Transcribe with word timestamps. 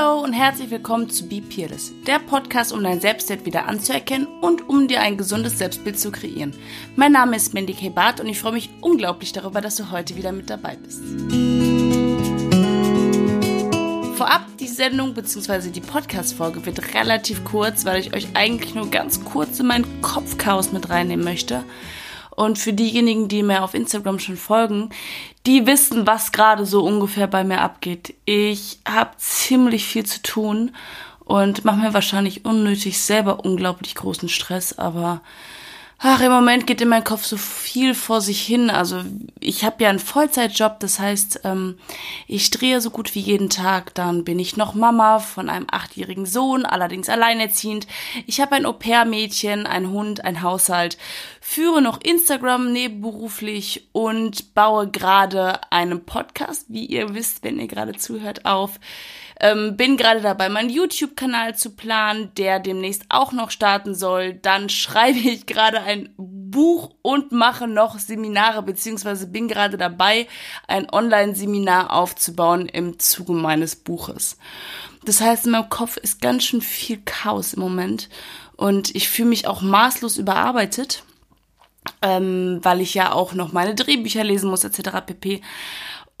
Hallo 0.00 0.20
und 0.22 0.32
herzlich 0.32 0.70
willkommen 0.70 1.10
zu 1.10 1.28
Be 1.28 1.42
Peerless, 1.42 1.92
der 2.06 2.20
Podcast, 2.20 2.72
um 2.72 2.82
dein 2.82 3.02
Selbstwert 3.02 3.44
wieder 3.44 3.66
anzuerkennen 3.66 4.26
und 4.40 4.66
um 4.66 4.88
dir 4.88 5.02
ein 5.02 5.18
gesundes 5.18 5.58
Selbstbild 5.58 5.98
zu 5.98 6.10
kreieren. 6.10 6.54
Mein 6.96 7.12
Name 7.12 7.36
ist 7.36 7.52
Mandy 7.52 7.74
K. 7.74 7.90
Barth 7.90 8.18
und 8.18 8.26
ich 8.26 8.38
freue 8.38 8.52
mich 8.52 8.70
unglaublich 8.80 9.32
darüber, 9.32 9.60
dass 9.60 9.76
du 9.76 9.90
heute 9.90 10.16
wieder 10.16 10.32
mit 10.32 10.48
dabei 10.48 10.78
bist. 10.82 11.02
Vorab, 14.16 14.46
die 14.58 14.68
Sendung 14.68 15.12
bzw. 15.12 15.68
die 15.68 15.82
Podcast-Folge 15.82 16.64
wird 16.64 16.94
relativ 16.94 17.44
kurz, 17.44 17.84
weil 17.84 18.00
ich 18.00 18.14
euch 18.14 18.28
eigentlich 18.32 18.74
nur 18.74 18.90
ganz 18.90 19.22
kurz 19.22 19.60
in 19.60 19.66
mein 19.66 19.84
Kopfchaos 20.00 20.72
mit 20.72 20.88
reinnehmen 20.88 21.26
möchte. 21.26 21.62
Und 22.40 22.58
für 22.58 22.72
diejenigen, 22.72 23.28
die 23.28 23.42
mir 23.42 23.62
auf 23.62 23.74
Instagram 23.74 24.18
schon 24.18 24.38
folgen, 24.38 24.88
die 25.44 25.66
wissen, 25.66 26.06
was 26.06 26.32
gerade 26.32 26.64
so 26.64 26.82
ungefähr 26.82 27.26
bei 27.26 27.44
mir 27.44 27.60
abgeht. 27.60 28.14
Ich 28.24 28.78
habe 28.88 29.10
ziemlich 29.18 29.84
viel 29.84 30.06
zu 30.06 30.22
tun 30.22 30.74
und 31.18 31.66
mache 31.66 31.80
mir 31.80 31.92
wahrscheinlich 31.92 32.46
unnötig 32.46 32.98
selber 32.98 33.44
unglaublich 33.44 33.94
großen 33.94 34.30
Stress, 34.30 34.78
aber 34.78 35.20
Ach, 36.02 36.22
im 36.22 36.32
Moment 36.32 36.66
geht 36.66 36.80
in 36.80 36.88
meinem 36.88 37.04
Kopf 37.04 37.26
so 37.26 37.36
viel 37.36 37.94
vor 37.94 38.22
sich 38.22 38.40
hin. 38.40 38.70
Also 38.70 39.02
ich 39.38 39.66
habe 39.66 39.84
ja 39.84 39.90
einen 39.90 39.98
Vollzeitjob, 39.98 40.80
das 40.80 40.98
heißt, 40.98 41.42
ähm, 41.44 41.76
ich 42.26 42.48
drehe 42.48 42.80
so 42.80 42.88
gut 42.88 43.14
wie 43.14 43.20
jeden 43.20 43.50
Tag. 43.50 43.94
Dann 43.94 44.24
bin 44.24 44.38
ich 44.38 44.56
noch 44.56 44.72
Mama 44.72 45.18
von 45.18 45.50
einem 45.50 45.66
achtjährigen 45.70 46.24
Sohn, 46.24 46.64
allerdings 46.64 47.10
alleinerziehend. 47.10 47.86
Ich 48.26 48.40
habe 48.40 48.54
ein 48.54 48.64
Au-pair-Mädchen, 48.64 49.66
ein 49.66 49.90
Hund, 49.90 50.24
ein 50.24 50.40
Haushalt, 50.40 50.96
führe 51.40 51.80
noch 51.80 52.00
Instagram 52.02 52.70
nebenberuflich 52.72 53.88
und 53.92 54.54
baue 54.54 54.88
gerade 54.90 55.60
einen 55.72 56.04
Podcast, 56.04 56.66
wie 56.68 56.84
ihr 56.84 57.14
wisst, 57.14 57.42
wenn 57.42 57.58
ihr 57.58 57.66
gerade 57.66 57.94
zuhört, 57.94 58.44
auf. 58.44 58.78
Ähm, 59.42 59.74
bin 59.74 59.96
gerade 59.96 60.20
dabei, 60.20 60.50
meinen 60.50 60.68
YouTube-Kanal 60.68 61.56
zu 61.56 61.70
planen, 61.70 62.30
der 62.36 62.60
demnächst 62.60 63.06
auch 63.08 63.32
noch 63.32 63.50
starten 63.50 63.94
soll. 63.94 64.34
Dann 64.34 64.68
schreibe 64.68 65.18
ich 65.18 65.46
gerade 65.46 65.80
ein 65.80 66.14
Buch 66.18 66.90
und 67.00 67.32
mache 67.32 67.66
noch 67.66 67.98
Seminare, 67.98 68.62
beziehungsweise 68.62 69.26
bin 69.26 69.48
gerade 69.48 69.78
dabei, 69.78 70.26
ein 70.68 70.90
Online-Seminar 70.92 71.92
aufzubauen 71.92 72.66
im 72.66 72.98
Zuge 72.98 73.32
meines 73.32 73.76
Buches. 73.76 74.36
Das 75.04 75.22
heißt, 75.22 75.46
in 75.46 75.52
meinem 75.52 75.70
Kopf 75.70 75.96
ist 75.96 76.20
ganz 76.20 76.44
schön 76.44 76.60
viel 76.60 77.00
Chaos 77.04 77.54
im 77.54 77.60
Moment 77.60 78.10
und 78.56 78.94
ich 78.94 79.08
fühle 79.08 79.30
mich 79.30 79.46
auch 79.46 79.62
maßlos 79.62 80.18
überarbeitet, 80.18 81.04
ähm, 82.02 82.60
weil 82.62 82.80
ich 82.80 82.94
ja 82.94 83.12
auch 83.12 83.32
noch 83.34 83.52
meine 83.52 83.74
Drehbücher 83.74 84.24
lesen 84.24 84.50
muss 84.50 84.64
etc. 84.64 84.90
pp. 85.06 85.42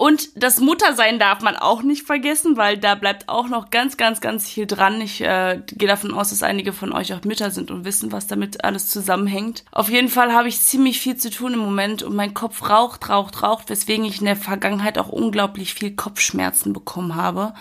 Und 0.00 0.42
das 0.42 0.60
Muttersein 0.60 1.18
darf 1.18 1.42
man 1.42 1.56
auch 1.56 1.82
nicht 1.82 2.06
vergessen, 2.06 2.56
weil 2.56 2.78
da 2.78 2.94
bleibt 2.94 3.28
auch 3.28 3.48
noch 3.48 3.68
ganz, 3.68 3.98
ganz, 3.98 4.22
ganz 4.22 4.48
viel 4.48 4.66
dran. 4.66 4.98
Ich 5.02 5.20
äh, 5.20 5.60
gehe 5.66 5.88
davon 5.88 6.14
aus, 6.14 6.30
dass 6.30 6.42
einige 6.42 6.72
von 6.72 6.94
euch 6.94 7.12
auch 7.12 7.22
Mütter 7.24 7.50
sind 7.50 7.70
und 7.70 7.84
wissen, 7.84 8.10
was 8.10 8.26
damit 8.26 8.64
alles 8.64 8.86
zusammenhängt. 8.86 9.62
Auf 9.72 9.90
jeden 9.90 10.08
Fall 10.08 10.32
habe 10.32 10.48
ich 10.48 10.62
ziemlich 10.62 10.98
viel 11.00 11.18
zu 11.18 11.28
tun 11.28 11.52
im 11.52 11.58
Moment 11.58 12.02
und 12.02 12.16
mein 12.16 12.32
Kopf 12.32 12.70
raucht, 12.70 13.10
raucht, 13.10 13.42
raucht, 13.42 13.68
weswegen 13.68 14.06
ich 14.06 14.20
in 14.20 14.24
der 14.24 14.36
Vergangenheit 14.36 14.96
auch 14.96 15.10
unglaublich 15.10 15.74
viel 15.74 15.94
Kopfschmerzen 15.94 16.72
bekommen 16.72 17.14
habe 17.14 17.52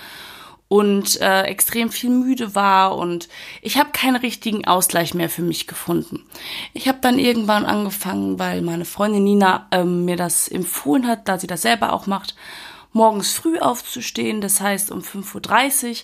und 0.69 1.19
äh, 1.19 1.41
extrem 1.41 1.89
viel 1.89 2.11
müde 2.11 2.55
war 2.55 2.95
und 2.95 3.27
ich 3.61 3.77
habe 3.77 3.89
keinen 3.91 4.15
richtigen 4.15 4.65
Ausgleich 4.65 5.13
mehr 5.13 5.29
für 5.29 5.41
mich 5.41 5.67
gefunden. 5.67 6.23
Ich 6.73 6.87
habe 6.87 6.99
dann 7.01 7.19
irgendwann 7.19 7.65
angefangen, 7.65 8.39
weil 8.39 8.61
meine 8.61 8.85
Freundin 8.85 9.23
Nina 9.23 9.67
ähm, 9.71 10.05
mir 10.05 10.15
das 10.15 10.47
empfohlen 10.47 11.07
hat, 11.07 11.27
da 11.27 11.39
sie 11.39 11.47
das 11.47 11.63
selber 11.63 11.91
auch 11.91 12.05
macht, 12.05 12.35
morgens 12.93 13.33
früh 13.33 13.57
aufzustehen, 13.59 14.41
das 14.41 14.61
heißt 14.61 14.91
um 14.91 14.99
5.30 14.99 15.89
Uhr, 15.89 15.95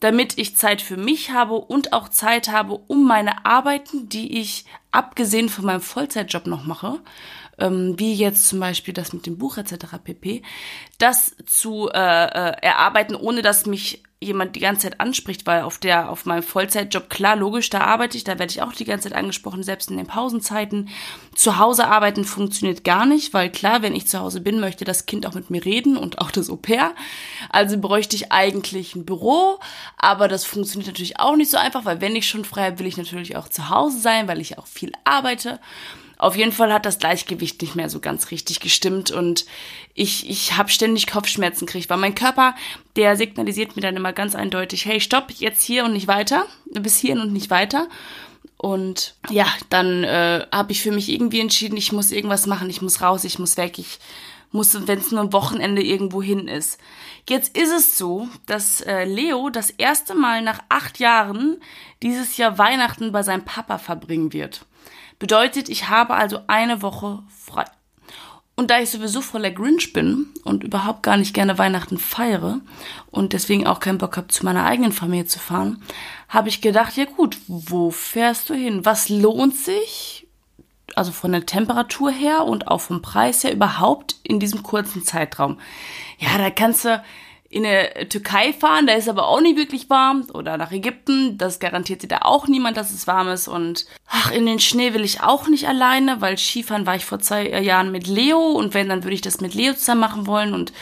damit 0.00 0.38
ich 0.38 0.56
Zeit 0.56 0.82
für 0.82 0.96
mich 0.96 1.30
habe 1.30 1.54
und 1.54 1.92
auch 1.92 2.08
Zeit 2.08 2.48
habe, 2.48 2.74
um 2.86 3.06
meine 3.06 3.44
Arbeiten, 3.44 4.08
die 4.08 4.40
ich 4.40 4.64
abgesehen 4.92 5.50
von 5.50 5.66
meinem 5.66 5.80
Vollzeitjob 5.82 6.46
noch 6.46 6.64
mache, 6.64 7.00
ähm, 7.58 7.94
wie 7.98 8.14
jetzt 8.14 8.48
zum 8.48 8.60
Beispiel 8.60 8.94
das 8.94 9.12
mit 9.12 9.26
dem 9.26 9.38
Buch 9.38 9.56
etc. 9.56 9.98
pp, 10.02 10.42
das 10.98 11.36
zu 11.46 11.88
äh, 11.88 11.98
äh, 11.98 12.56
erarbeiten, 12.62 13.14
ohne 13.14 13.42
dass 13.42 13.66
mich 13.66 14.02
jemand 14.18 14.56
die 14.56 14.60
ganze 14.60 14.88
Zeit 14.88 14.98
anspricht, 15.00 15.46
weil 15.46 15.62
auf 15.62 15.76
der, 15.76 16.10
auf 16.10 16.24
meinem 16.24 16.42
Vollzeitjob, 16.42 17.10
klar, 17.10 17.36
logisch, 17.36 17.68
da 17.68 17.82
arbeite 17.82 18.16
ich, 18.16 18.24
da 18.24 18.38
werde 18.38 18.50
ich 18.50 18.62
auch 18.62 18.72
die 18.72 18.86
ganze 18.86 19.08
Zeit 19.08 19.18
angesprochen, 19.18 19.62
selbst 19.62 19.90
in 19.90 19.98
den 19.98 20.06
Pausenzeiten. 20.06 20.88
Zu 21.34 21.58
Hause 21.58 21.86
arbeiten 21.86 22.24
funktioniert 22.24 22.82
gar 22.82 23.04
nicht, 23.04 23.34
weil 23.34 23.50
klar, 23.50 23.82
wenn 23.82 23.94
ich 23.94 24.08
zu 24.08 24.18
Hause 24.18 24.40
bin, 24.40 24.58
möchte 24.58 24.86
das 24.86 25.04
Kind 25.04 25.26
auch 25.26 25.34
mit 25.34 25.50
mir 25.50 25.62
reden 25.64 25.98
und 25.98 26.18
auch 26.18 26.30
das 26.30 26.48
Au 26.48 26.56
pair. 26.56 26.94
Also 27.50 27.78
bräuchte 27.78 28.16
ich 28.16 28.32
eigentlich 28.32 28.94
ein 28.94 29.04
Büro, 29.04 29.60
aber 29.98 30.28
das 30.28 30.46
funktioniert 30.46 30.88
natürlich 30.88 31.20
auch 31.20 31.36
nicht 31.36 31.50
so 31.50 31.58
einfach, 31.58 31.84
weil 31.84 32.00
wenn 32.00 32.16
ich 32.16 32.26
schon 32.26 32.46
frei 32.46 32.66
habe, 32.66 32.78
will 32.78 32.86
ich 32.86 32.96
natürlich 32.96 33.36
auch 33.36 33.50
zu 33.50 33.68
Hause 33.68 33.98
sein, 33.98 34.28
weil 34.28 34.40
ich 34.40 34.56
auch 34.56 34.66
viel 34.66 34.92
arbeite. 35.04 35.60
Auf 36.18 36.36
jeden 36.36 36.52
Fall 36.52 36.72
hat 36.72 36.86
das 36.86 36.98
Gleichgewicht 36.98 37.60
nicht 37.60 37.74
mehr 37.74 37.90
so 37.90 38.00
ganz 38.00 38.30
richtig 38.30 38.60
gestimmt 38.60 39.10
und 39.10 39.44
ich, 39.94 40.28
ich 40.28 40.56
habe 40.56 40.70
ständig 40.70 41.06
Kopfschmerzen 41.06 41.66
gekriegt, 41.66 41.90
weil 41.90 41.98
mein 41.98 42.14
Körper, 42.14 42.54
der 42.96 43.16
signalisiert 43.16 43.76
mir 43.76 43.82
dann 43.82 43.96
immer 43.96 44.12
ganz 44.12 44.34
eindeutig, 44.34 44.86
hey, 44.86 45.00
stopp, 45.00 45.30
jetzt 45.32 45.62
hier 45.62 45.84
und 45.84 45.92
nicht 45.92 46.08
weiter, 46.08 46.46
bis 46.66 46.96
hierhin 46.96 47.20
und 47.20 47.32
nicht 47.32 47.50
weiter. 47.50 47.88
Und 48.56 49.14
ja, 49.28 49.46
dann 49.68 50.04
äh, 50.04 50.46
habe 50.50 50.72
ich 50.72 50.80
für 50.80 50.90
mich 50.90 51.10
irgendwie 51.10 51.40
entschieden, 51.40 51.76
ich 51.76 51.92
muss 51.92 52.10
irgendwas 52.10 52.46
machen, 52.46 52.70
ich 52.70 52.80
muss 52.80 53.02
raus, 53.02 53.24
ich 53.24 53.38
muss 53.38 53.58
weg, 53.58 53.78
ich 53.78 53.98
muss, 54.52 54.86
wenn 54.86 54.98
es 54.98 55.10
nur 55.12 55.20
ein 55.20 55.32
Wochenende 55.32 55.82
irgendwo 55.82 56.22
hin 56.22 56.48
ist. 56.48 56.78
Jetzt 57.28 57.56
ist 57.56 57.72
es 57.72 57.98
so, 57.98 58.28
dass 58.46 58.80
äh, 58.80 59.04
Leo 59.04 59.50
das 59.50 59.70
erste 59.70 60.14
Mal 60.14 60.42
nach 60.42 60.60
acht 60.68 60.98
Jahren 60.98 61.58
dieses 62.02 62.36
Jahr 62.38 62.56
Weihnachten 62.56 63.12
bei 63.12 63.22
seinem 63.22 63.44
Papa 63.44 63.78
verbringen 63.78 64.32
wird. 64.32 64.64
Bedeutet, 65.18 65.68
ich 65.68 65.88
habe 65.88 66.14
also 66.14 66.40
eine 66.46 66.82
Woche 66.82 67.22
frei. 67.28 67.64
Und 68.54 68.70
da 68.70 68.80
ich 68.80 68.90
sowieso 68.90 69.20
voller 69.20 69.50
Grinch 69.50 69.92
bin 69.92 70.28
und 70.42 70.64
überhaupt 70.64 71.02
gar 71.02 71.18
nicht 71.18 71.34
gerne 71.34 71.58
Weihnachten 71.58 71.98
feiere 71.98 72.60
und 73.10 73.34
deswegen 73.34 73.66
auch 73.66 73.80
keinen 73.80 73.98
Bock 73.98 74.16
habe, 74.16 74.28
zu 74.28 74.46
meiner 74.46 74.64
eigenen 74.64 74.92
Familie 74.92 75.26
zu 75.26 75.38
fahren, 75.38 75.82
habe 76.28 76.48
ich 76.48 76.62
gedacht, 76.62 76.96
ja 76.96 77.04
gut, 77.04 77.36
wo 77.48 77.90
fährst 77.90 78.48
du 78.48 78.54
hin? 78.54 78.86
Was 78.86 79.10
lohnt 79.10 79.56
sich? 79.56 80.26
Also 80.94 81.12
von 81.12 81.32
der 81.32 81.44
Temperatur 81.44 82.10
her 82.10 82.44
und 82.44 82.68
auch 82.68 82.80
vom 82.80 83.02
Preis 83.02 83.44
her 83.44 83.52
überhaupt 83.52 84.16
in 84.22 84.40
diesem 84.40 84.62
kurzen 84.62 85.04
Zeitraum. 85.04 85.58
Ja, 86.18 86.38
da 86.38 86.48
kannst 86.48 86.86
du 86.86 87.02
in 87.56 87.62
der 87.62 88.10
Türkei 88.10 88.52
fahren, 88.52 88.86
da 88.86 88.92
ist 88.92 89.08
aber 89.08 89.26
auch 89.26 89.40
nicht 89.40 89.56
wirklich 89.56 89.88
warm. 89.88 90.26
Oder 90.34 90.58
nach 90.58 90.72
Ägypten, 90.72 91.38
das 91.38 91.58
garantiert 91.58 92.02
dir 92.02 92.08
da 92.08 92.18
auch 92.18 92.48
niemand, 92.48 92.76
dass 92.76 92.90
es 92.92 93.06
warm 93.06 93.28
ist. 93.28 93.48
Und 93.48 93.86
ach, 94.06 94.30
in 94.30 94.44
den 94.44 94.60
Schnee 94.60 94.92
will 94.92 95.06
ich 95.06 95.22
auch 95.22 95.48
nicht 95.48 95.66
alleine, 95.66 96.20
weil 96.20 96.36
Skifahren 96.36 96.84
war 96.84 96.96
ich 96.96 97.06
vor 97.06 97.18
zwei 97.18 97.48
Jahren 97.62 97.92
mit 97.92 98.06
Leo 98.08 98.38
und 98.38 98.74
wenn, 98.74 98.90
dann 98.90 99.04
würde 99.04 99.14
ich 99.14 99.22
das 99.22 99.40
mit 99.40 99.54
Leo 99.54 99.72
zusammen 99.72 100.02
machen 100.02 100.26
wollen. 100.26 100.52
Und 100.52 100.74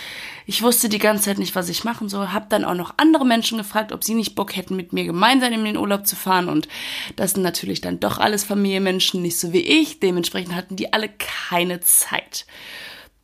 ich 0.46 0.62
wusste 0.62 0.88
die 0.88 0.98
ganze 0.98 1.26
Zeit 1.26 1.38
nicht, 1.38 1.54
was 1.54 1.68
ich 1.68 1.84
machen 1.84 2.08
soll. 2.08 2.32
Hab 2.32 2.50
dann 2.50 2.64
auch 2.64 2.74
noch 2.74 2.94
andere 2.96 3.24
Menschen 3.24 3.56
gefragt, 3.56 3.92
ob 3.92 4.02
sie 4.02 4.14
nicht 4.14 4.34
Bock 4.34 4.56
hätten, 4.56 4.74
mit 4.74 4.92
mir 4.92 5.04
gemeinsam 5.04 5.52
in 5.52 5.64
den 5.64 5.76
Urlaub 5.76 6.08
zu 6.08 6.16
fahren. 6.16 6.48
Und 6.48 6.66
das 7.14 7.34
sind 7.34 7.44
natürlich 7.44 7.82
dann 7.82 8.00
doch 8.00 8.18
alles 8.18 8.42
Familienmenschen, 8.42 9.22
nicht 9.22 9.38
so 9.38 9.52
wie 9.52 9.62
ich. 9.62 10.00
Dementsprechend 10.00 10.56
hatten 10.56 10.74
die 10.74 10.92
alle 10.92 11.08
keine 11.08 11.78
Zeit. 11.78 12.46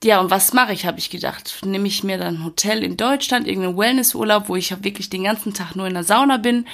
Ja, 0.02 0.20
und 0.20 0.30
was 0.30 0.54
mache 0.54 0.72
ich, 0.72 0.86
habe 0.86 0.98
ich 0.98 1.10
gedacht. 1.10 1.58
Nehme 1.64 1.86
ich 1.86 2.02
mir 2.02 2.16
dann 2.16 2.36
ein 2.36 2.44
Hotel 2.44 2.82
in 2.82 2.96
Deutschland, 2.96 3.46
irgendeinen 3.46 3.76
Wellnessurlaub, 3.76 4.48
wo 4.48 4.56
ich 4.56 4.70
wirklich 4.82 5.10
den 5.10 5.24
ganzen 5.24 5.52
Tag 5.52 5.76
nur 5.76 5.86
in 5.86 5.94
der 5.94 6.04
Sauna 6.04 6.38
bin 6.38 6.64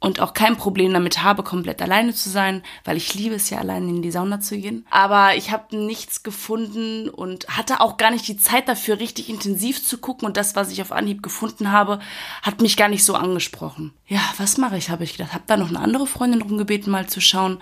und 0.00 0.20
auch 0.20 0.34
kein 0.34 0.56
Problem 0.56 0.92
damit 0.92 1.22
habe, 1.22 1.42
komplett 1.42 1.80
alleine 1.80 2.14
zu 2.14 2.30
sein, 2.30 2.62
weil 2.84 2.96
ich 2.96 3.14
liebe 3.14 3.34
es 3.34 3.50
ja, 3.50 3.58
alleine 3.58 3.88
in 3.88 4.02
die 4.02 4.10
Sauna 4.10 4.40
zu 4.40 4.58
gehen. 4.58 4.86
Aber 4.90 5.36
ich 5.36 5.52
habe 5.52 5.76
nichts 5.76 6.22
gefunden 6.22 7.08
und 7.08 7.46
hatte 7.48 7.80
auch 7.80 7.98
gar 7.98 8.10
nicht 8.10 8.26
die 8.26 8.38
Zeit 8.38 8.68
dafür, 8.68 8.98
richtig 8.98 9.28
intensiv 9.28 9.86
zu 9.86 9.98
gucken. 9.98 10.26
Und 10.26 10.36
das, 10.36 10.56
was 10.56 10.70
ich 10.70 10.82
auf 10.82 10.92
Anhieb 10.92 11.22
gefunden 11.22 11.70
habe, 11.70 12.00
hat 12.42 12.60
mich 12.60 12.76
gar 12.76 12.88
nicht 12.88 13.04
so 13.04 13.14
angesprochen. 13.14 13.92
Ja, 14.06 14.20
was 14.38 14.56
mache 14.56 14.78
ich, 14.78 14.90
habe 14.90 15.04
ich 15.04 15.16
gedacht. 15.16 15.34
Habe 15.34 15.44
da 15.46 15.56
noch 15.56 15.68
eine 15.68 15.80
andere 15.80 16.06
Freundin 16.06 16.42
rumgebeten, 16.42 16.90
mal 16.90 17.06
zu 17.06 17.20
schauen, 17.20 17.58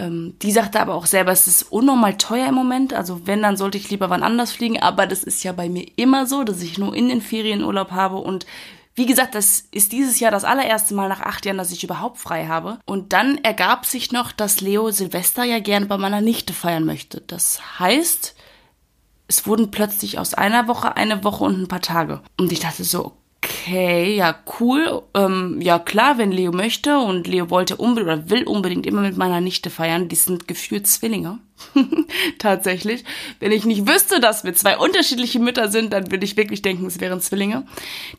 ähm, 0.00 0.34
die 0.40 0.50
sagte 0.50 0.80
aber 0.80 0.94
auch 0.94 1.04
selber, 1.04 1.30
es 1.30 1.46
ist 1.46 1.64
unnormal 1.70 2.16
teuer 2.16 2.48
im 2.48 2.54
Moment. 2.54 2.94
Also 2.94 3.26
wenn, 3.26 3.42
dann 3.42 3.58
sollte 3.58 3.76
ich 3.76 3.90
lieber 3.90 4.08
wann 4.08 4.22
anders 4.22 4.50
fliegen. 4.50 4.80
Aber 4.80 5.06
das 5.06 5.22
ist 5.22 5.44
ja 5.44 5.52
bei 5.52 5.68
mir 5.68 5.86
immer 5.96 6.26
so, 6.26 6.42
dass 6.42 6.62
ich 6.62 6.78
nur 6.78 6.96
in 6.96 7.10
den 7.10 7.20
Ferien 7.20 7.62
Urlaub 7.62 7.90
habe. 7.90 8.16
Und 8.16 8.46
wie 8.94 9.04
gesagt, 9.04 9.34
das 9.34 9.66
ist 9.70 9.92
dieses 9.92 10.18
Jahr 10.18 10.30
das 10.30 10.44
allererste 10.44 10.94
Mal 10.94 11.08
nach 11.08 11.20
acht 11.20 11.44
Jahren, 11.44 11.58
dass 11.58 11.70
ich 11.70 11.84
überhaupt 11.84 12.16
frei 12.16 12.46
habe. 12.46 12.78
Und 12.86 13.12
dann 13.12 13.38
ergab 13.38 13.84
sich 13.84 14.10
noch, 14.10 14.32
dass 14.32 14.62
Leo 14.62 14.90
Silvester 14.90 15.44
ja 15.44 15.60
gerne 15.60 15.84
bei 15.84 15.98
meiner 15.98 16.22
Nichte 16.22 16.54
feiern 16.54 16.84
möchte. 16.84 17.20
Das 17.26 17.78
heißt, 17.78 18.34
es 19.28 19.46
wurden 19.46 19.70
plötzlich 19.70 20.18
aus 20.18 20.32
einer 20.32 20.66
Woche 20.66 20.96
eine 20.96 21.24
Woche 21.24 21.44
und 21.44 21.60
ein 21.60 21.68
paar 21.68 21.82
Tage. 21.82 22.22
Und 22.38 22.52
ich 22.52 22.60
dachte 22.60 22.84
so, 22.84 23.12
okay, 23.60 24.14
ja, 24.16 24.34
cool. 24.58 25.02
Ähm, 25.14 25.58
ja, 25.60 25.78
klar, 25.78 26.18
wenn 26.18 26.32
Leo 26.32 26.52
möchte 26.52 26.98
und 26.98 27.26
Leo 27.26 27.50
wollte 27.50 27.76
unbedingt 27.76 28.12
oder 28.12 28.30
will 28.30 28.44
unbedingt 28.44 28.86
immer 28.86 29.02
mit 29.02 29.16
meiner 29.16 29.40
Nichte 29.40 29.70
feiern. 29.70 30.08
Die 30.08 30.16
sind 30.16 30.48
gefühlt 30.48 30.86
Zwillinge. 30.86 31.38
Tatsächlich. 32.38 33.04
Wenn 33.38 33.52
ich 33.52 33.64
nicht 33.64 33.86
wüsste, 33.86 34.20
dass 34.20 34.44
wir 34.44 34.54
zwei 34.54 34.78
unterschiedliche 34.78 35.38
Mütter 35.38 35.68
sind, 35.68 35.92
dann 35.92 36.10
würde 36.10 36.24
ich 36.24 36.36
wirklich 36.36 36.62
denken, 36.62 36.86
es 36.86 37.00
wären 37.00 37.20
Zwillinge. 37.20 37.66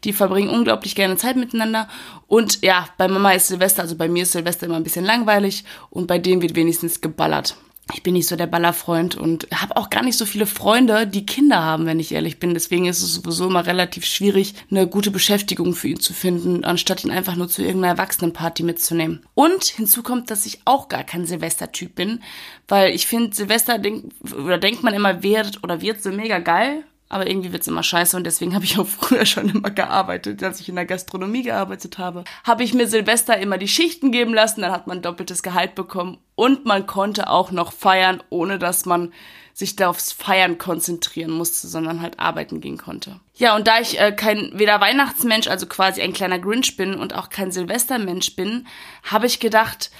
Die 0.03 0.13
verbringen 0.13 0.49
unglaublich 0.49 0.95
gerne 0.95 1.17
Zeit 1.17 1.38
miteinander. 1.38 1.88
Und 2.27 2.61
ja, 2.61 2.88
bei 2.97 3.07
Mama 3.07 3.31
ist 3.31 3.47
Silvester, 3.47 3.81
also 3.81 3.95
bei 3.95 4.07
mir 4.07 4.23
ist 4.23 4.33
Silvester 4.33 4.67
immer 4.67 4.75
ein 4.75 4.83
bisschen 4.83 5.05
langweilig 5.05 5.63
und 5.89 6.07
bei 6.07 6.19
denen 6.19 6.41
wird 6.41 6.55
wenigstens 6.55 7.01
geballert 7.01 7.55
ich 7.94 8.04
bin 8.04 8.13
nicht 8.13 8.28
so 8.28 8.36
der 8.36 8.48
Ballerfreund 8.48 9.16
und 9.16 9.48
habe 9.54 9.75
auch 9.75 9.89
gar 9.89 10.04
nicht 10.04 10.18
so 10.18 10.25
viele 10.25 10.45
Freunde, 10.45 11.07
die 11.07 11.25
Kinder 11.25 11.62
haben, 11.62 11.86
wenn 11.86 12.00
ich 12.00 12.13
ehrlich 12.13 12.39
bin. 12.39 12.54
Deswegen 12.54 12.86
ist 12.86 13.01
es 13.01 13.16
sowieso 13.16 13.48
immer 13.48 13.66
relativ 13.66 14.06
schwierig, 14.06 14.54
eine 14.69 14.88
gute 14.88 15.12
Beschäftigung 15.12 15.74
für 15.74 15.89
ihn 15.89 16.00
zu 16.00 16.13
finden, 16.13 16.63
anstatt 16.63 17.04
ihn 17.04 17.12
einfach 17.12 17.36
nur 17.36 17.50
zu 17.50 17.62
irgendeiner 17.62 17.94
Erwachsenenparty 17.94 18.63
mitzunehmen. 18.63 19.25
Und 19.33 19.63
hinzu 19.66 20.04
kommt, 20.04 20.31
dass 20.31 20.45
ich 20.45 20.62
auch 20.66 20.88
gar 20.88 21.04
kein 21.04 21.25
Silvestertyp 21.25 21.95
bin, 21.95 22.22
weil 22.68 22.92
ich 22.92 23.07
finde, 23.07 23.36
Silvester 23.36 23.78
denk, 23.78 24.06
oder 24.34 24.57
denkt 24.57 24.84
man 24.84 24.94
immer, 24.94 25.24
wird 25.24 25.63
oder 25.63 25.81
wird 25.81 26.01
so 26.01 26.12
mega 26.12 26.39
geil 26.39 26.84
aber 27.12 27.28
irgendwie 27.28 27.52
wird's 27.52 27.68
immer 27.68 27.84
scheiße 27.84 28.16
und 28.16 28.24
deswegen 28.24 28.56
habe 28.56 28.63
ich 28.63 28.80
auch 28.80 28.88
früher 28.88 29.25
schon 29.25 29.50
immer 29.50 29.69
gearbeitet, 29.69 30.42
als 30.44 30.62
ich 30.62 30.69
in 30.69 30.75
der 30.75 30.86
Gastronomie 30.86 31.44
gearbeitet 31.44 31.98
habe. 31.98 32.24
Habe 32.46 32.63
ich 32.63 32.74
mir 32.74 32.88
Silvester 32.88 33.38
immer 33.38 33.58
die 33.58 33.68
Schichten 33.68 34.12
geben 34.12 34.34
lassen, 34.34 34.62
dann 34.62 34.72
hat 34.72 34.88
man 34.88 35.02
doppeltes 35.02 35.44
Gehalt 35.44 35.75
bekommen 35.75 36.19
und 36.36 36.66
man 36.66 36.88
konnte 36.88 37.30
auch 37.30 37.52
noch 37.52 37.74
feiern, 37.74 38.24
ohne 38.30 38.60
dass 38.60 38.86
man 38.86 39.12
sich 39.54 39.75
da 39.75 39.90
aufs 39.90 40.13
Feiern 40.13 40.58
konzentrieren 40.58 41.31
musste, 41.31 41.68
sondern 41.68 42.02
halt 42.02 42.18
arbeiten 42.18 42.62
gehen 42.62 42.78
konnte. 42.78 43.19
Ja, 43.36 43.58
und 43.58 43.68
da 43.68 43.81
ich 43.81 44.00
äh, 44.00 44.13
kein 44.13 44.58
weder 44.58 44.80
Weihnachtsmensch, 44.80 45.48
also 45.48 45.68
quasi 45.68 46.02
ein 46.02 46.13
kleiner 46.13 46.40
Grinch 46.40 46.78
bin 46.78 46.96
und 46.96 47.13
auch 47.13 47.28
kein 47.28 47.52
Silvestermensch 47.52 48.38
bin, 48.38 48.66
habe 49.04 49.25
ich 49.25 49.42
gedacht, 49.42 49.92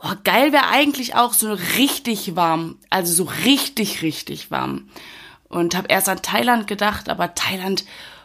oh, 0.00 0.12
geil 0.22 0.52
wäre 0.52 0.68
eigentlich 0.68 1.16
auch 1.16 1.32
so 1.32 1.52
richtig 1.76 2.36
warm, 2.36 2.78
also 2.88 3.12
so 3.12 3.30
richtig 3.44 4.02
richtig 4.02 4.52
warm 4.52 4.88
und 5.52 5.76
habe 5.76 5.88
erst 5.88 6.08
an 6.08 6.22
Thailand 6.22 6.66
gedacht, 6.66 7.08
aber 7.10 7.34
Thailand, 7.34 7.84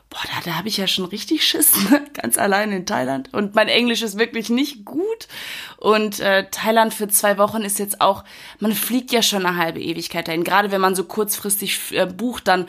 boah, 0.09 0.21
da, 0.23 0.49
da 0.49 0.57
habe 0.57 0.69
ich 0.69 0.77
ja 0.77 0.87
schon 0.87 1.05
richtig 1.05 1.45
Schiss, 1.45 1.75
ne? 1.91 2.05
ganz 2.13 2.37
allein 2.37 2.71
in 2.71 2.85
Thailand. 2.85 3.33
Und 3.33 3.53
mein 3.53 3.67
Englisch 3.67 4.01
ist 4.01 4.17
wirklich 4.17 4.49
nicht 4.49 4.85
gut. 4.85 5.27
Und 5.75 6.21
äh, 6.21 6.49
Thailand 6.49 6.93
für 6.93 7.09
zwei 7.09 7.37
Wochen 7.37 7.63
ist 7.63 7.79
jetzt 7.79 7.99
auch, 7.99 8.23
man 8.59 8.71
fliegt 8.71 9.11
ja 9.11 9.21
schon 9.21 9.45
eine 9.45 9.57
halbe 9.57 9.81
Ewigkeit 9.81 10.29
dahin. 10.29 10.45
Gerade 10.45 10.71
wenn 10.71 10.81
man 10.81 10.95
so 10.95 11.03
kurzfristig 11.03 11.91
äh, 11.91 12.05
bucht, 12.05 12.47
dann 12.47 12.65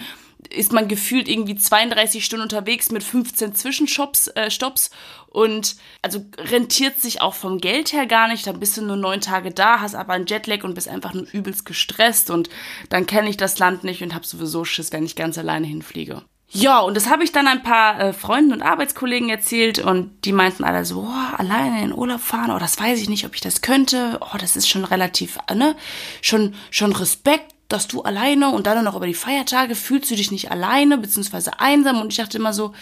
ist 0.50 0.73
man 0.73 0.88
gefühlt 0.88 1.29
irgendwie 1.29 1.56
32 1.56 2.25
Stunden 2.25 2.44
unterwegs 2.44 2.90
mit 2.90 3.02
15 3.02 3.55
Zwischenshops, 3.55 4.29
äh, 4.29 4.50
Stops 4.50 4.90
und 5.26 5.76
also 6.02 6.25
rentiert 6.38 6.99
sich 7.00 7.20
auch 7.20 7.35
vom 7.35 7.58
Geld 7.58 7.93
her 7.93 8.06
gar 8.06 8.29
nicht. 8.29 8.46
Dann 8.46 8.61
bist 8.61 8.76
du 8.76 8.82
nur 8.82 8.96
neun 8.96 9.20
Tage 9.20 9.50
da, 9.50 9.81
hast 9.81 9.94
aber 9.94 10.14
einen 10.14 10.26
Jetlag 10.26 10.64
und 10.64 10.75
bist 10.75 10.88
einfach 10.88 11.12
nur 11.12 11.26
übelst 11.32 11.64
gestresst 11.64 12.31
und 12.31 12.49
dann 12.88 13.06
kenne 13.06 13.29
ich 13.29 13.37
das 13.37 13.58
Land 13.58 13.85
nicht 13.85 14.02
und 14.02 14.14
hab 14.14 14.25
sowieso 14.25 14.64
Schiss, 14.64 14.93
wenn 14.93 15.05
ich 15.05 15.17
ganz 15.17 15.37
alleine 15.38 15.67
hinfliege. 15.67 16.23
Ja, 16.50 16.81
und 16.81 16.96
das 16.96 17.11
habe 17.11 17.25
ich 17.25 17.32
dann 17.32 17.46
ein 17.46 17.62
paar 17.62 18.00
äh, 18.00 18.12
Freunden 18.14 18.55
und 18.55 18.62
Arbeitskollegen 18.62 19.29
erzählt 19.29 19.79
und 19.81 20.25
die 20.25 20.32
meinten 20.32 20.64
alle 20.64 20.87
so, 20.87 21.00
oh, 21.00 21.37
alleine 21.37 21.84
in 21.84 21.93
Urlaub 21.93 22.20
fahren, 22.20 22.50
oh, 22.50 22.58
das 22.58 22.81
weiß 22.81 22.99
ich 23.02 23.11
nicht, 23.11 23.26
ob 23.26 23.34
ich 23.34 23.43
das 23.43 23.61
könnte. 23.61 24.19
Oh, 24.23 24.38
das 24.41 24.56
ist 24.56 24.67
schon 24.67 24.84
relativ, 24.84 25.38
ne, 25.55 25.76
schon, 26.23 26.55
schon 26.70 26.93
Respekt 26.93 27.55
dass 27.69 27.87
du 27.87 28.03
alleine 28.03 28.50
und 28.50 28.67
dann 28.67 28.82
noch 28.85 28.97
über 28.97 29.06
die 29.06 29.15
Feiertage 29.15 29.75
fühlst 29.75 30.11
du 30.11 30.17
dich 30.17 30.31
nicht 30.31 30.50
alleine 30.50 30.99
beziehungsweise 30.99 31.61
einsam 31.61 32.00
und 32.00 32.12
ich 32.12 32.17
dachte 32.17 32.38
immer 32.38 32.53
so, 32.53 32.73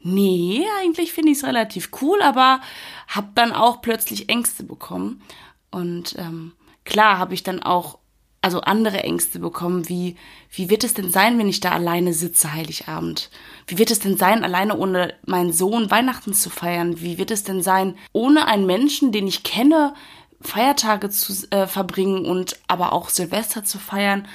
nee, 0.00 0.64
eigentlich 0.80 1.12
finde 1.12 1.32
ich 1.32 1.38
es 1.38 1.44
relativ 1.44 1.90
cool, 2.00 2.22
aber 2.22 2.60
hab 3.08 3.34
dann 3.34 3.52
auch 3.52 3.82
plötzlich 3.82 4.28
Ängste 4.28 4.62
bekommen 4.62 5.22
und 5.70 6.14
ähm, 6.18 6.52
klar 6.84 7.18
habe 7.18 7.34
ich 7.34 7.42
dann 7.42 7.62
auch 7.62 7.98
also 8.44 8.60
andere 8.60 9.04
Ängste 9.04 9.38
bekommen, 9.38 9.88
wie 9.88 10.16
wie 10.50 10.68
wird 10.68 10.82
es 10.82 10.94
denn 10.94 11.10
sein, 11.10 11.38
wenn 11.38 11.48
ich 11.48 11.60
da 11.60 11.70
alleine 11.70 12.12
sitze 12.12 12.52
Heiligabend? 12.52 13.30
Wie 13.68 13.78
wird 13.78 13.92
es 13.92 14.00
denn 14.00 14.16
sein, 14.16 14.42
alleine 14.42 14.76
ohne 14.76 15.14
meinen 15.24 15.52
Sohn 15.52 15.92
Weihnachten 15.92 16.34
zu 16.34 16.50
feiern? 16.50 17.00
Wie 17.00 17.18
wird 17.18 17.30
es 17.30 17.44
denn 17.44 17.62
sein, 17.62 17.96
ohne 18.12 18.46
einen 18.48 18.66
Menschen, 18.66 19.12
den 19.12 19.28
ich 19.28 19.44
kenne, 19.44 19.94
Feiertage 20.42 21.10
zu 21.10 21.32
äh, 21.50 21.66
verbringen 21.66 22.26
und 22.26 22.58
aber 22.68 22.92
auch 22.92 23.08
Silvester 23.08 23.64
zu 23.64 23.78
feiern. 23.78 24.26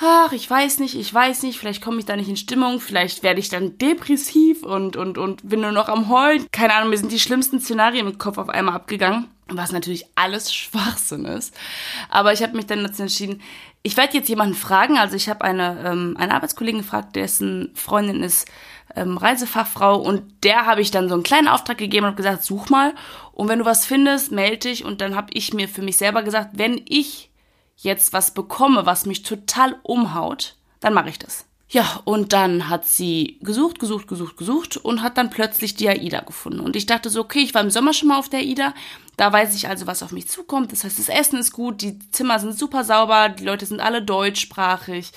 Ach, 0.00 0.30
ich 0.30 0.48
weiß 0.48 0.78
nicht, 0.78 0.94
ich 0.94 1.12
weiß 1.12 1.42
nicht, 1.42 1.58
vielleicht 1.58 1.82
komme 1.82 1.98
ich 1.98 2.04
da 2.04 2.14
nicht 2.14 2.28
in 2.28 2.36
Stimmung, 2.36 2.78
vielleicht 2.78 3.24
werde 3.24 3.40
ich 3.40 3.48
dann 3.48 3.78
depressiv 3.78 4.62
und, 4.62 4.96
und, 4.96 5.18
und 5.18 5.48
bin 5.48 5.60
nur 5.60 5.72
noch 5.72 5.88
am 5.88 6.08
Heulen. 6.08 6.46
Keine 6.52 6.74
Ahnung, 6.74 6.90
mir 6.90 6.98
sind 6.98 7.10
die 7.10 7.18
schlimmsten 7.18 7.60
Szenarien 7.60 8.06
im 8.06 8.16
Kopf 8.16 8.38
auf 8.38 8.48
einmal 8.48 8.76
abgegangen, 8.76 9.26
was 9.48 9.72
natürlich 9.72 10.06
alles 10.14 10.54
Schwachsinn 10.54 11.24
ist. 11.24 11.52
Aber 12.08 12.32
ich 12.32 12.44
habe 12.44 12.56
mich 12.56 12.66
dann 12.66 12.84
dazu 12.84 13.02
entschieden, 13.02 13.42
ich 13.82 13.96
werde 13.96 14.16
jetzt 14.16 14.28
jemanden 14.28 14.54
fragen, 14.54 14.98
also 14.98 15.16
ich 15.16 15.28
habe 15.28 15.42
eine, 15.42 15.82
ähm, 15.84 16.16
eine 16.16 16.34
Arbeitskollegen 16.34 16.82
gefragt, 16.82 17.16
dessen 17.16 17.72
Freundin 17.74 18.22
ist 18.22 18.46
ähm, 18.94 19.16
Reisefachfrau 19.16 19.96
und 19.96 20.22
der 20.44 20.66
habe 20.66 20.80
ich 20.80 20.90
dann 20.90 21.08
so 21.08 21.14
einen 21.14 21.22
kleinen 21.22 21.48
Auftrag 21.48 21.78
gegeben 21.78 22.06
und 22.06 22.16
gesagt, 22.16 22.42
such 22.42 22.68
mal 22.68 22.94
und 23.32 23.48
wenn 23.48 23.60
du 23.60 23.64
was 23.64 23.86
findest, 23.86 24.32
melde 24.32 24.68
dich 24.68 24.84
und 24.84 25.00
dann 25.00 25.14
habe 25.14 25.28
ich 25.32 25.52
mir 25.54 25.68
für 25.68 25.82
mich 25.82 25.96
selber 25.96 26.22
gesagt, 26.22 26.50
wenn 26.54 26.82
ich 26.88 27.30
jetzt 27.76 28.12
was 28.12 28.32
bekomme, 28.32 28.86
was 28.86 29.06
mich 29.06 29.22
total 29.22 29.76
umhaut, 29.82 30.56
dann 30.80 30.94
mache 30.94 31.10
ich 31.10 31.18
das. 31.18 31.48
Ja, 31.70 32.00
und 32.04 32.32
dann 32.32 32.70
hat 32.70 32.86
sie 32.86 33.38
gesucht, 33.42 33.78
gesucht, 33.78 34.08
gesucht, 34.08 34.38
gesucht 34.38 34.78
und 34.78 35.02
hat 35.02 35.18
dann 35.18 35.28
plötzlich 35.28 35.74
die 35.74 35.88
AIDA 35.88 36.20
gefunden. 36.20 36.60
Und 36.60 36.76
ich 36.76 36.86
dachte 36.86 37.10
so, 37.10 37.20
okay, 37.20 37.40
ich 37.40 37.52
war 37.52 37.60
im 37.60 37.70
Sommer 37.70 37.92
schon 37.92 38.08
mal 38.08 38.18
auf 38.18 38.30
der 38.30 38.40
AIDA, 38.40 38.72
da 39.18 39.32
weiß 39.32 39.54
ich 39.54 39.68
also, 39.68 39.86
was 39.86 40.02
auf 40.02 40.12
mich 40.12 40.28
zukommt. 40.28 40.72
Das 40.72 40.84
heißt, 40.84 40.98
das 40.98 41.10
Essen 41.10 41.38
ist 41.38 41.52
gut, 41.52 41.82
die 41.82 41.98
Zimmer 42.10 42.38
sind 42.38 42.58
super 42.58 42.84
sauber, 42.84 43.28
die 43.28 43.44
Leute 43.44 43.66
sind 43.66 43.80
alle 43.80 44.00
deutschsprachig 44.00 45.12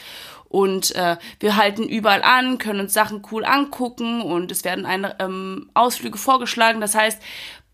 und 0.52 0.94
äh, 0.96 1.16
wir 1.40 1.56
halten 1.56 1.84
überall 1.84 2.24
an, 2.24 2.58
können 2.58 2.82
uns 2.82 2.94
Sachen 2.94 3.24
cool 3.32 3.46
angucken 3.46 4.22
und 4.22 4.52
es 4.52 4.66
werden 4.66 4.86
eine, 4.86 5.16
ähm, 5.20 5.70
Ausflüge 5.74 6.18
vorgeschlagen. 6.18 6.82
Das 6.82 6.94
heißt, 6.94 7.22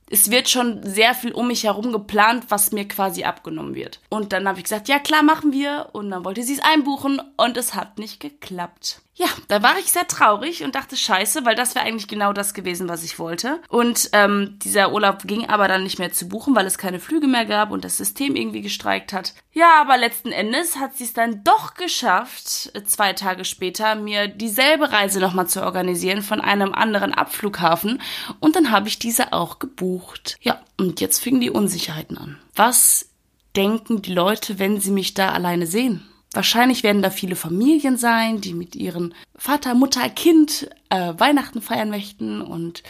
es 0.10 0.30
wird 0.30 0.48
schon 0.48 0.84
sehr 0.84 1.16
viel 1.16 1.32
um 1.32 1.48
mich 1.48 1.64
herum 1.64 1.92
geplant, 1.92 2.46
was 2.50 2.72
mir 2.72 2.88
quasi 2.88 3.24
abgenommen 3.24 3.74
wird. 3.74 4.00
Und 4.10 4.32
dann 4.32 4.48
habe 4.48 4.60
ich 4.60 4.64
gesagt, 4.64 4.88
ja 4.88 5.00
klar, 5.00 5.24
machen 5.24 5.52
wir. 5.52 5.90
Und 5.92 6.12
dann 6.12 6.24
wollte 6.24 6.44
sie 6.44 6.54
es 6.54 6.64
einbuchen 6.64 7.20
und 7.36 7.58
es 7.58 7.74
hat 7.74 7.98
nicht 7.98 8.20
geklappt. 8.20 9.02
Ja, 9.20 9.26
da 9.48 9.64
war 9.64 9.80
ich 9.80 9.92
sehr 9.92 10.08
traurig 10.08 10.64
und 10.64 10.76
dachte, 10.76 10.96
scheiße, 10.96 11.44
weil 11.44 11.56
das 11.56 11.74
wäre 11.74 11.86
eigentlich 11.86 12.08
genau 12.08 12.34
das 12.34 12.54
gewesen, 12.54 12.88
was 12.88 13.04
ich 13.04 13.18
wollte. 13.18 13.60
Und 13.68 14.12
ähm, 14.14 14.60
dieser 14.64 14.94
Urlaub 14.94 15.24
ging 15.24 15.50
aber 15.50 15.68
dann 15.68 15.82
nicht 15.82 15.98
mehr 15.98 16.14
zu 16.14 16.30
buchen, 16.30 16.56
weil 16.56 16.68
es 16.68 16.78
keine 16.78 17.00
Flüge 17.00 17.26
mehr 17.26 17.48
gab 17.48 17.72
und 17.72 17.84
das 17.84 17.98
System 17.98 18.36
irgendwie 18.36 18.62
gestreikt 18.62 19.14
hat. 19.14 19.34
Ja, 19.54 19.82
aber 19.82 19.98
letzten 19.98 20.32
Endes 20.32 20.76
hat 20.76 20.96
sie 20.96 21.06
es 21.06 21.14
dann 21.14 21.44
doch 21.44 21.74
geschafft, 21.74 22.70
äh, 22.76 22.84
zwei 22.84 23.14
Tage 23.14 23.44
später 23.44 23.96
mir 23.96 24.28
dieselbe 24.28 24.92
Reise 24.92 25.20
nochmal 25.20 25.48
zu 25.48 25.64
organisieren 25.64 26.22
von 26.22 26.40
einem 26.40 26.76
anderen 26.76 27.12
Abflughafen. 27.12 28.00
Und 28.40 28.56
dann 28.56 28.70
habe 28.70 28.88
ich 28.88 29.00
diese 29.00 29.34
auch 29.34 29.58
gebucht. 29.58 30.38
Ja, 30.42 30.62
und 30.78 31.02
jetzt 31.02 31.24
fingen 31.24 31.42
die 31.42 31.50
Unsicherheiten 31.50 32.20
an. 32.20 32.38
Was 32.54 33.10
denken 33.56 34.04
die 34.04 34.14
Leute, 34.14 34.60
wenn 34.60 34.80
sie 34.80 34.92
mich 34.92 35.16
da 35.16 35.30
alleine 35.30 35.66
sehen? 35.66 36.08
Wahrscheinlich 36.34 36.84
werden 36.84 37.02
da 37.02 37.10
viele 37.10 37.36
Familien 37.36 37.98
sein, 37.98 38.42
die 38.42 38.54
mit 38.54 38.76
ihren 38.76 39.14
Vater, 39.36 39.74
Mutter, 39.74 40.08
Kind 40.10 40.70
äh, 40.90 41.14
Weihnachten 41.18 41.62
feiern 41.62 41.90
möchten 41.90 42.42
und 42.42 42.84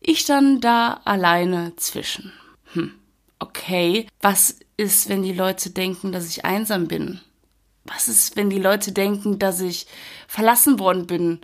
ich 0.00 0.24
dann 0.24 0.60
da 0.60 1.00
alleine 1.04 1.74
zwischen. 1.76 2.32
Hm, 2.72 2.92
okay. 3.38 4.06
Was 4.20 4.56
ist, 4.76 5.08
wenn 5.08 5.22
die 5.22 5.32
Leute 5.32 5.70
denken, 5.70 6.12
dass 6.12 6.28
ich 6.28 6.44
einsam 6.44 6.88
bin? 6.88 7.20
Was 7.84 8.08
ist, 8.08 8.36
wenn 8.36 8.50
die 8.50 8.60
Leute 8.60 8.92
denken, 8.92 9.38
dass 9.38 9.60
ich 9.60 9.86
verlassen 10.26 10.78
worden 10.78 11.06
bin? 11.06 11.40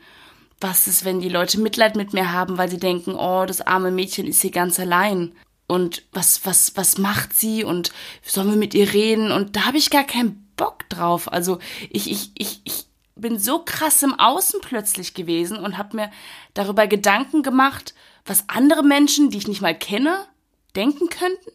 Was 0.61 0.89
ist, 0.89 1.05
wenn 1.05 1.21
die 1.21 1.29
Leute 1.29 1.61
Mitleid 1.61 1.95
mit 1.95 2.13
mir 2.13 2.33
haben, 2.33 2.59
weil 2.59 2.69
sie 2.69 2.79
denken, 2.79 3.15
oh, 3.15 3.45
das 3.47 3.61
arme 3.61 3.93
Mädchen 3.93 4.27
ist 4.27 4.43
hier 4.43 4.51
ganz 4.51 4.81
allein? 4.81 5.33
Und 5.69 6.03
was, 6.13 6.45
was, 6.45 6.77
was 6.77 6.99
macht 6.99 7.33
sie? 7.33 7.63
Und 7.63 7.93
sollen 8.25 8.51
wir 8.51 8.57
mit 8.57 8.75
ihr 8.75 8.93
reden? 8.93 9.31
Und 9.31 9.55
da 9.55 9.67
habe 9.67 9.79
ich 9.79 9.91
gar 9.91 10.05
keinen 10.05 10.48
Bock 10.59 10.87
drauf. 10.91 11.33
Also 11.33 11.59
ich, 11.89 12.11
ich, 12.11 12.33
ich, 12.35 12.61
ich 12.65 12.85
bin 13.17 13.39
so 13.39 13.61
krass 13.61 14.03
im 14.03 14.19
Außen 14.19 14.61
plötzlich 14.61 15.15
gewesen 15.15 15.57
und 15.57 15.79
habe 15.79 15.97
mir 15.97 16.11
darüber 16.53 16.87
Gedanken 16.87 17.43
gemacht, 17.43 17.95
was 18.27 18.45
andere 18.49 18.83
Menschen, 18.83 19.31
die 19.31 19.39
ich 19.39 19.49
nicht 19.49 19.63
mal 19.63 19.75
kenne, 19.75 20.27
denken 20.77 21.09
könnten. 21.09 21.51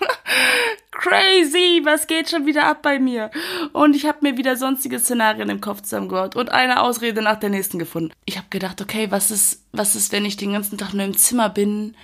Crazy, 0.90 1.80
was 1.84 2.06
geht 2.06 2.30
schon 2.30 2.46
wieder 2.46 2.66
ab 2.66 2.82
bei 2.82 2.98
mir? 2.98 3.30
Und 3.72 3.96
ich 3.96 4.06
habe 4.06 4.18
mir 4.22 4.36
wieder 4.36 4.56
sonstige 4.56 4.98
Szenarien 4.98 5.48
im 5.48 5.60
Kopf 5.60 5.82
zusammengehört 5.82 6.36
und 6.36 6.50
eine 6.50 6.80
Ausrede 6.82 7.22
nach 7.22 7.38
der 7.38 7.50
nächsten 7.50 7.78
gefunden. 7.78 8.12
Ich 8.24 8.36
habe 8.36 8.46
gedacht, 8.50 8.80
okay, 8.80 9.10
was 9.10 9.30
ist, 9.30 9.64
was 9.72 9.96
ist, 9.96 10.12
wenn 10.12 10.24
ich 10.24 10.36
den 10.36 10.52
ganzen 10.52 10.78
Tag 10.78 10.92
nur 10.92 11.04
im 11.04 11.16
Zimmer 11.16 11.48
bin? 11.48 11.96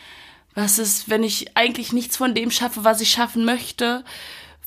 Was 0.55 0.79
ist, 0.79 1.09
wenn 1.09 1.23
ich 1.23 1.57
eigentlich 1.57 1.93
nichts 1.93 2.17
von 2.17 2.35
dem 2.35 2.51
schaffe, 2.51 2.85
was 2.85 3.01
ich 3.01 3.11
schaffen 3.11 3.45
möchte? 3.45 4.05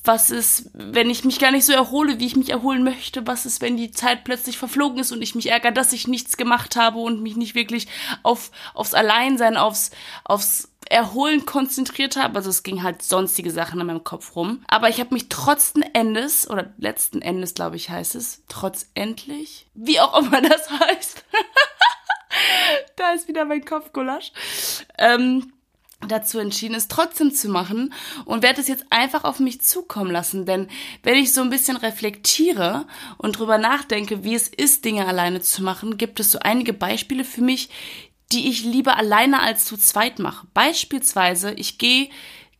Was 0.04 0.30
ist, 0.30 0.70
wenn 0.74 1.10
ich 1.10 1.24
mich 1.24 1.40
gar 1.40 1.52
nicht 1.52 1.66
so 1.66 1.72
erhole, 1.72 2.20
wie 2.20 2.26
ich 2.26 2.36
mich 2.36 2.50
erholen 2.50 2.84
möchte? 2.84 3.26
Was 3.26 3.46
ist, 3.46 3.62
wenn 3.62 3.78
die 3.78 3.92
Zeit 3.92 4.26
plötzlich 4.26 4.58
verflogen 4.58 5.00
ist 5.00 5.12
und 5.12 5.22
ich 5.22 5.36
mich 5.36 5.50
ärgere, 5.50 5.72
dass 5.72 5.94
ich 5.94 6.08
nichts 6.08 6.36
gemacht 6.36 6.76
habe 6.76 7.00
und 7.00 7.22
mich 7.22 7.38
nicht 7.38 7.56
wirklich 7.56 7.88
auf, 8.22 8.52
aufs 8.74 8.94
Alleinsein, 8.94 9.56
aufs, 9.56 9.92
aufs 10.26 10.70
Erholen 10.90 11.46
konzentriert 11.46 12.18
habe. 12.18 12.36
Also 12.36 12.50
es 12.50 12.64
ging 12.64 12.84
halt 12.84 13.02
sonstige 13.02 13.52
Sachen 13.52 13.80
in 13.80 13.88
meinem 13.88 14.04
Kopf 14.04 14.36
rum. 14.36 14.64
Aber 14.68 14.90
ich 14.90 15.00
habe 15.00 15.14
mich 15.14 15.30
trotz 15.30 15.74
Endes, 15.94 16.50
oder 16.50 16.74
letzten 16.78 17.22
Endes, 17.22 17.54
glaube 17.54 17.78
ich, 17.78 17.90
heißt 17.90 18.16
es, 18.16 18.44
trotz 18.50 18.90
endlich, 18.94 19.68
wie 19.74 20.00
auch 20.00 20.18
immer 20.20 20.42
das 20.42 20.70
heißt. 20.80 21.26
da 22.96 23.12
ist 23.12 23.28
wieder 23.28 23.46
mein 23.46 23.64
Kopfgulasch. 23.64 24.32
Ähm, 24.98 25.54
dazu 26.08 26.40
entschieden, 26.40 26.76
es 26.76 26.88
trotzdem 26.88 27.34
zu 27.34 27.50
machen 27.50 27.94
und 28.26 28.44
werde 28.44 28.62
es 28.62 28.68
jetzt 28.68 28.86
einfach 28.90 29.24
auf 29.24 29.40
mich 29.40 29.62
zukommen 29.62 30.12
lassen. 30.12 30.46
Denn 30.46 30.68
wenn 31.04 31.16
ich 31.16 31.34
so 31.34 31.42
ein 31.42 31.50
bisschen 31.50 31.78
reflektiere 31.78 32.86
und 33.18 33.38
drüber 33.38 33.58
nachdenke, 33.58 34.24
wie 34.24 34.36
es 34.36 34.48
ist, 34.48 34.86
Dinge 34.86 35.08
alleine 35.08 35.42
zu 35.42 35.64
machen, 35.64 35.98
gibt 35.98 36.20
es 36.20 36.32
so 36.32 36.40
einige 36.40 36.74
Beispiele 36.74 37.24
für 37.24 37.42
mich, 37.42 37.70
die 38.32 38.50
ich 38.50 38.64
lieber 38.64 38.98
alleine 38.98 39.42
als 39.42 39.66
zu 39.66 39.78
zweit 39.78 40.20
mache. 40.20 40.48
Beispielsweise, 40.54 41.54
ich 41.54 41.78
gehe 41.78 42.10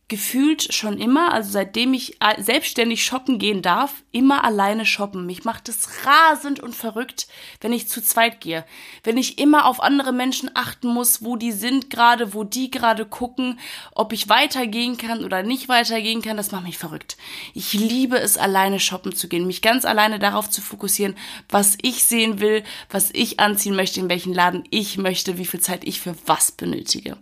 gefühlt 0.08 0.74
schon 0.74 0.98
immer, 0.98 1.32
also 1.32 1.50
seitdem 1.50 1.94
ich 1.94 2.20
äh, 2.20 2.40
selbstständig 2.40 3.04
shoppen 3.04 3.38
gehen 3.38 3.62
darf, 3.62 4.02
immer 4.12 4.44
alleine 4.44 4.84
shoppen. 4.84 5.24
Mich 5.24 5.44
macht 5.44 5.68
es 5.70 6.04
rasend 6.04 6.60
und 6.60 6.76
verrückt, 6.76 7.26
wenn 7.62 7.72
ich 7.72 7.88
zu 7.88 8.02
zweit 8.02 8.42
gehe. 8.42 8.66
Wenn 9.02 9.16
ich 9.16 9.38
immer 9.38 9.64
auf 9.64 9.82
andere 9.82 10.12
Menschen 10.12 10.50
achten 10.52 10.88
muss, 10.88 11.24
wo 11.24 11.36
die 11.36 11.52
sind 11.52 11.88
gerade, 11.88 12.34
wo 12.34 12.44
die 12.44 12.70
gerade 12.70 13.06
gucken, 13.06 13.58
ob 13.92 14.12
ich 14.12 14.28
weitergehen 14.28 14.98
kann 14.98 15.24
oder 15.24 15.42
nicht 15.42 15.70
weitergehen 15.70 16.20
kann, 16.20 16.36
das 16.36 16.52
macht 16.52 16.64
mich 16.64 16.76
verrückt. 16.76 17.16
Ich 17.54 17.72
liebe 17.72 18.18
es, 18.18 18.36
alleine 18.36 18.80
shoppen 18.80 19.14
zu 19.14 19.26
gehen, 19.26 19.46
mich 19.46 19.62
ganz 19.62 19.86
alleine 19.86 20.18
darauf 20.18 20.50
zu 20.50 20.60
fokussieren, 20.60 21.16
was 21.48 21.78
ich 21.80 22.04
sehen 22.04 22.40
will, 22.40 22.62
was 22.90 23.08
ich 23.14 23.40
anziehen 23.40 23.74
möchte, 23.74 24.00
in 24.00 24.10
welchen 24.10 24.34
Laden 24.34 24.64
ich 24.68 24.98
möchte, 24.98 25.38
wie 25.38 25.46
viel 25.46 25.60
Zeit 25.60 25.84
ich 25.84 26.00
für 26.00 26.14
was 26.26 26.52
benötige 26.52 27.16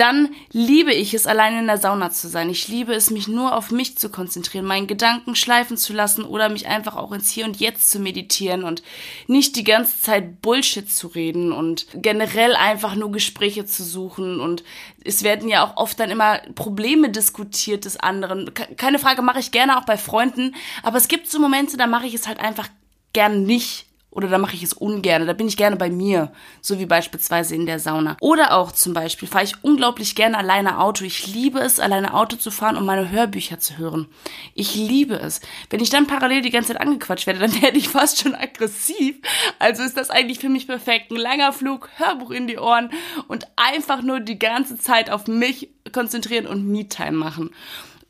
dann 0.00 0.34
liebe 0.52 0.92
ich 0.94 1.12
es, 1.12 1.26
allein 1.26 1.58
in 1.58 1.66
der 1.66 1.78
Sauna 1.78 2.10
zu 2.10 2.28
sein. 2.28 2.48
Ich 2.50 2.68
liebe 2.68 2.94
es, 2.94 3.10
mich 3.10 3.28
nur 3.28 3.56
auf 3.56 3.70
mich 3.70 3.98
zu 3.98 4.10
konzentrieren, 4.10 4.64
meinen 4.64 4.86
Gedanken 4.86 5.34
schleifen 5.34 5.76
zu 5.76 5.92
lassen 5.92 6.24
oder 6.24 6.48
mich 6.48 6.66
einfach 6.68 6.96
auch 6.96 7.12
ins 7.12 7.30
Hier 7.30 7.44
und 7.44 7.58
Jetzt 7.58 7.90
zu 7.90 7.98
meditieren 7.98 8.64
und 8.64 8.82
nicht 9.26 9.56
die 9.56 9.64
ganze 9.64 10.00
Zeit 10.00 10.40
Bullshit 10.40 10.90
zu 10.90 11.08
reden 11.08 11.52
und 11.52 11.86
generell 11.94 12.54
einfach 12.54 12.94
nur 12.94 13.10
Gespräche 13.10 13.64
zu 13.64 13.82
suchen. 13.82 14.40
Und 14.40 14.62
es 15.04 15.22
werden 15.22 15.48
ja 15.48 15.64
auch 15.64 15.76
oft 15.76 15.98
dann 15.98 16.10
immer 16.10 16.40
Probleme 16.54 17.10
diskutiert 17.10 17.84
des 17.84 17.98
anderen. 17.98 18.52
Keine 18.54 18.98
Frage, 18.98 19.22
mache 19.22 19.40
ich 19.40 19.50
gerne 19.50 19.78
auch 19.78 19.84
bei 19.84 19.96
Freunden, 19.96 20.54
aber 20.82 20.96
es 20.96 21.08
gibt 21.08 21.28
so 21.28 21.40
Momente, 21.40 21.76
da 21.76 21.86
mache 21.86 22.06
ich 22.06 22.14
es 22.14 22.28
halt 22.28 22.38
einfach 22.38 22.68
gern 23.12 23.42
nicht 23.44 23.87
oder 24.10 24.28
da 24.28 24.38
mache 24.38 24.56
ich 24.56 24.62
es 24.62 24.72
ungern, 24.72 25.26
da 25.26 25.32
bin 25.32 25.48
ich 25.48 25.56
gerne 25.56 25.76
bei 25.76 25.90
mir, 25.90 26.32
so 26.60 26.78
wie 26.78 26.86
beispielsweise 26.86 27.54
in 27.54 27.66
der 27.66 27.78
Sauna. 27.78 28.16
Oder 28.20 28.56
auch 28.56 28.72
zum 28.72 28.94
Beispiel 28.94 29.28
fahre 29.28 29.44
ich 29.44 29.62
unglaublich 29.62 30.14
gerne 30.14 30.38
alleine 30.38 30.80
Auto. 30.80 31.04
Ich 31.04 31.26
liebe 31.26 31.60
es, 31.60 31.78
alleine 31.78 32.14
Auto 32.14 32.36
zu 32.36 32.50
fahren 32.50 32.76
und 32.76 32.86
meine 32.86 33.10
Hörbücher 33.10 33.58
zu 33.58 33.76
hören. 33.76 34.08
Ich 34.54 34.74
liebe 34.74 35.14
es. 35.14 35.40
Wenn 35.68 35.80
ich 35.80 35.90
dann 35.90 36.06
parallel 36.06 36.40
die 36.40 36.50
ganze 36.50 36.72
Zeit 36.72 36.80
angequatscht 36.80 37.26
werde, 37.26 37.40
dann 37.40 37.62
werde 37.62 37.76
ich 37.76 37.88
fast 37.88 38.20
schon 38.20 38.34
aggressiv. 38.34 39.16
Also 39.58 39.82
ist 39.82 39.96
das 39.96 40.10
eigentlich 40.10 40.38
für 40.38 40.48
mich 40.48 40.66
perfekt. 40.66 41.10
Ein 41.10 41.16
langer 41.16 41.52
Flug, 41.52 41.90
Hörbuch 41.96 42.30
in 42.30 42.46
die 42.46 42.58
Ohren 42.58 42.90
und 43.28 43.46
einfach 43.56 44.02
nur 44.02 44.20
die 44.20 44.38
ganze 44.38 44.78
Zeit 44.78 45.10
auf 45.10 45.26
mich 45.26 45.68
konzentrieren 45.92 46.46
und 46.46 46.66
Me-Time 46.66 47.12
machen. 47.12 47.50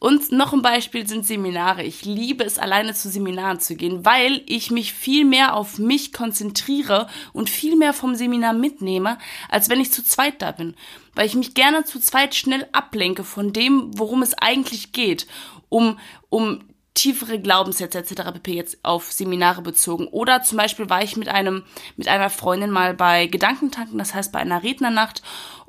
Und 0.00 0.31
noch 0.31 0.52
ein 0.52 0.62
Beispiel 0.62 1.09
sind 1.09 1.26
Seminare. 1.26 1.83
Ich 1.83 2.05
liebe 2.05 2.45
es, 2.45 2.59
alleine 2.59 2.95
zu 2.95 3.09
Seminaren 3.09 3.59
zu 3.59 3.75
gehen, 3.75 4.05
weil 4.05 4.43
ich 4.47 4.71
mich 4.71 4.93
viel 4.93 5.25
mehr 5.25 5.55
auf 5.55 5.78
mich 5.78 6.12
konzentriere 6.12 7.09
und 7.33 7.50
viel 7.50 7.75
mehr 7.75 7.93
vom 7.93 8.14
Seminar 8.14 8.52
mitnehme, 8.52 9.19
als 9.49 9.69
wenn 9.69 9.81
ich 9.81 9.93
zu 9.93 10.05
zweit 10.05 10.40
da 10.40 10.52
bin. 10.52 10.76
Weil 11.14 11.26
ich 11.26 11.35
mich 11.35 11.55
gerne 11.55 11.85
zu 11.85 11.99
zweit 11.99 12.37
schnell 12.37 12.69
ablenke 12.71 13.25
von 13.25 13.52
dem, 13.52 13.90
worum 13.99 14.23
es 14.23 14.35
eigentlich 14.35 14.93
geht, 14.93 15.26
um, 15.69 15.99
um 16.28 16.61
tiefere 16.99 17.40
Glaubenssätze 17.40 17.99
etc. 17.99 18.33
pp. 18.35 18.55
jetzt 18.55 18.78
auf 18.83 19.12
Seminare 19.12 19.62
bezogen. 19.62 20.09
Oder 20.09 20.43
zum 20.43 20.59
Beispiel 20.59 20.90
war 20.90 21.02
ich 21.02 21.17
mit 21.17 21.28
einem, 21.28 21.64
mit 21.97 22.09
einer 22.09 22.28
Freundin 22.28 22.71
mal 22.71 22.95
bei 22.95 23.26
Gedankentanken, 23.26 23.99
das 23.99 24.14
heißt 24.14 24.33
bei 24.33 24.40
einer 24.40 24.62
Rednernacht 24.62 25.23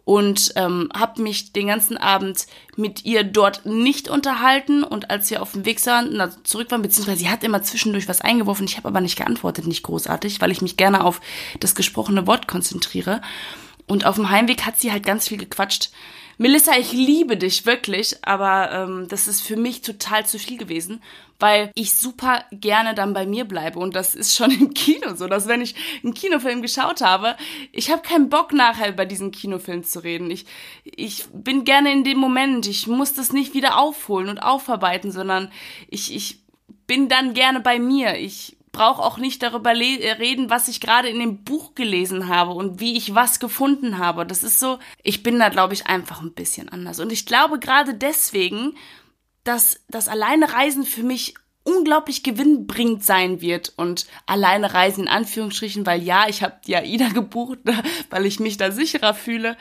und 0.09 0.53
ähm, 0.55 0.89
habe 0.91 1.21
mich 1.21 1.53
den 1.53 1.67
ganzen 1.67 1.95
Abend 1.95 2.47
mit 2.75 3.05
ihr 3.05 3.23
dort 3.23 3.67
nicht 3.67 4.09
unterhalten 4.09 4.83
und 4.83 5.11
als 5.11 5.29
wir 5.29 5.39
auf 5.39 5.51
dem 5.51 5.65
Weg 5.65 5.79
sahen, 5.79 6.09
na, 6.13 6.31
zurück 6.43 6.71
waren, 6.71 6.81
beziehungsweise 6.81 7.19
sie 7.19 7.29
hat 7.29 7.43
immer 7.43 7.61
zwischendurch 7.61 8.07
was 8.07 8.19
eingeworfen, 8.19 8.65
ich 8.65 8.77
habe 8.77 8.87
aber 8.87 9.01
nicht 9.01 9.19
geantwortet, 9.19 9.67
nicht 9.67 9.83
großartig, 9.83 10.41
weil 10.41 10.49
ich 10.49 10.63
mich 10.63 10.77
gerne 10.77 11.03
auf 11.03 11.21
das 11.59 11.75
gesprochene 11.75 12.25
Wort 12.25 12.47
konzentriere. 12.47 13.21
Und 13.85 14.07
auf 14.07 14.15
dem 14.15 14.31
Heimweg 14.31 14.65
hat 14.65 14.79
sie 14.79 14.91
halt 14.91 15.05
ganz 15.05 15.27
viel 15.27 15.37
gequatscht. 15.37 15.91
Melissa, 16.41 16.77
ich 16.77 16.93
liebe 16.93 17.35
dich 17.35 17.65
wirklich, 17.65 18.15
aber 18.21 18.71
ähm, 18.71 19.07
das 19.09 19.27
ist 19.27 19.41
für 19.41 19.57
mich 19.57 19.81
total 19.81 20.25
zu 20.25 20.39
viel 20.39 20.57
gewesen, 20.57 21.03
weil 21.37 21.69
ich 21.75 21.93
super 21.93 22.45
gerne 22.49 22.95
dann 22.95 23.13
bei 23.13 23.25
mir 23.25 23.43
bleibe 23.43 23.77
und 23.77 23.93
das 23.93 24.15
ist 24.15 24.37
schon 24.37 24.51
im 24.57 24.73
Kino 24.73 25.15
so, 25.15 25.27
dass 25.27 25.49
wenn 25.49 25.61
ich 25.61 25.75
einen 26.01 26.13
Kinofilm 26.13 26.61
geschaut 26.61 27.01
habe, 27.01 27.35
ich 27.73 27.91
habe 27.91 28.03
keinen 28.03 28.29
Bock 28.29 28.53
nachher 28.53 28.87
über 28.87 29.05
diesen 29.05 29.31
Kinofilm 29.31 29.83
zu 29.83 30.01
reden. 30.01 30.31
Ich 30.31 30.45
ich 30.85 31.25
bin 31.33 31.65
gerne 31.65 31.91
in 31.91 32.05
dem 32.05 32.19
Moment, 32.19 32.67
ich 32.67 32.87
muss 32.87 33.13
das 33.13 33.33
nicht 33.33 33.53
wieder 33.53 33.77
aufholen 33.77 34.29
und 34.29 34.39
aufarbeiten, 34.39 35.11
sondern 35.11 35.51
ich 35.89 36.15
ich 36.15 36.39
bin 36.87 37.09
dann 37.09 37.33
gerne 37.33 37.59
bei 37.59 37.79
mir. 37.79 38.15
Ich 38.17 38.55
brauche 38.71 39.01
auch 39.01 39.17
nicht 39.17 39.41
darüber 39.43 39.71
äh, 39.71 40.11
reden, 40.11 40.49
was 40.49 40.67
ich 40.67 40.79
gerade 40.79 41.09
in 41.09 41.19
dem 41.19 41.43
Buch 41.43 41.75
gelesen 41.75 42.27
habe 42.27 42.51
und 42.51 42.79
wie 42.79 42.97
ich 42.97 43.15
was 43.15 43.39
gefunden 43.39 43.97
habe. 43.97 44.25
Das 44.25 44.43
ist 44.43 44.59
so, 44.59 44.79
ich 45.03 45.23
bin 45.23 45.39
da, 45.39 45.49
glaube 45.49 45.73
ich, 45.73 45.87
einfach 45.87 46.21
ein 46.21 46.33
bisschen 46.33 46.69
anders. 46.69 46.99
Und 46.99 47.11
ich 47.11 47.25
glaube 47.25 47.59
gerade 47.59 47.93
deswegen, 47.93 48.75
dass 49.43 49.81
das 49.89 50.07
alleine 50.07 50.53
Reisen 50.53 50.85
für 50.85 51.03
mich 51.03 51.35
unglaublich 51.63 52.23
gewinnbringend 52.23 53.03
sein 53.03 53.41
wird 53.41 53.73
und 53.75 54.07
alleine 54.25 54.73
reisen 54.73 55.03
in 55.03 55.09
Anführungsstrichen, 55.09 55.85
weil 55.85 56.01
ja, 56.01 56.27
ich 56.27 56.41
habe 56.41 56.59
die 56.65 56.75
AIDA 56.75 57.09
gebucht, 57.09 57.59
weil 58.09 58.25
ich 58.25 58.39
mich 58.39 58.57
da 58.57 58.71
sicherer 58.71 59.13
fühle. 59.13 59.57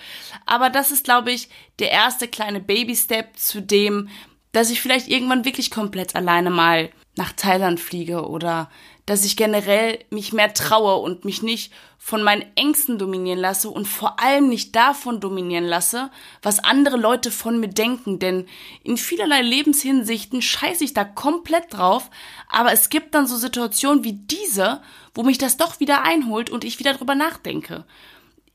Aber 0.46 0.70
das 0.70 0.90
ist, 0.90 1.04
glaube 1.04 1.32
ich, 1.32 1.48
der 1.78 1.90
erste 1.90 2.28
kleine 2.28 2.60
Baby-Step 2.60 3.36
zu 3.36 3.60
dem, 3.60 4.08
dass 4.52 4.70
ich 4.70 4.80
vielleicht 4.80 5.08
irgendwann 5.08 5.44
wirklich 5.44 5.70
komplett 5.70 6.16
alleine 6.16 6.50
mal 6.50 6.90
nach 7.18 7.32
Thailand 7.32 7.80
fliege 7.80 8.26
oder 8.26 8.70
dass 9.04 9.24
ich 9.24 9.36
generell 9.36 9.98
mich 10.10 10.32
mehr 10.32 10.54
traue 10.54 10.96
und 10.96 11.24
mich 11.24 11.42
nicht 11.42 11.72
von 11.98 12.22
meinen 12.22 12.44
Ängsten 12.54 12.98
dominieren 12.98 13.38
lasse 13.38 13.68
und 13.70 13.86
vor 13.86 14.20
allem 14.20 14.48
nicht 14.48 14.76
davon 14.76 15.18
dominieren 15.18 15.64
lasse, 15.64 16.10
was 16.42 16.62
andere 16.62 16.96
Leute 16.96 17.30
von 17.30 17.58
mir 17.58 17.68
denken. 17.68 18.18
Denn 18.18 18.46
in 18.84 18.96
vielerlei 18.96 19.42
Lebenshinsichten 19.42 20.40
scheiße 20.40 20.84
ich 20.84 20.94
da 20.94 21.04
komplett 21.04 21.72
drauf, 21.72 22.08
aber 22.48 22.72
es 22.72 22.88
gibt 22.88 23.14
dann 23.14 23.26
so 23.26 23.36
Situationen 23.36 24.04
wie 24.04 24.12
diese, 24.12 24.80
wo 25.12 25.22
mich 25.22 25.38
das 25.38 25.56
doch 25.56 25.80
wieder 25.80 26.02
einholt 26.04 26.50
und 26.50 26.64
ich 26.64 26.78
wieder 26.78 26.94
drüber 26.94 27.14
nachdenke. 27.14 27.84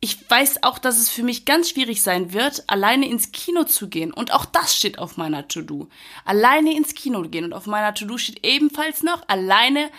Ich 0.03 0.29
weiß 0.29 0.63
auch, 0.63 0.79
dass 0.79 0.97
es 0.97 1.09
für 1.09 1.23
mich 1.23 1.45
ganz 1.45 1.69
schwierig 1.69 2.01
sein 2.01 2.33
wird, 2.33 2.65
alleine 2.67 3.07
ins 3.07 3.31
Kino 3.31 3.63
zu 3.63 3.87
gehen. 3.87 4.11
Und 4.11 4.33
auch 4.33 4.43
das 4.43 4.75
steht 4.75 4.99
auf 4.99 5.15
meiner 5.15 5.47
To-Do. 5.47 5.87
Alleine 6.25 6.75
ins 6.75 6.93
Kino 6.93 7.21
gehen. 7.21 7.45
Und 7.45 7.53
auf 7.53 7.67
meiner 7.67 7.93
To-Do 7.93 8.17
steht 8.17 8.45
ebenfalls 8.45 9.01
noch, 9.01 9.25
alleine 9.29 9.89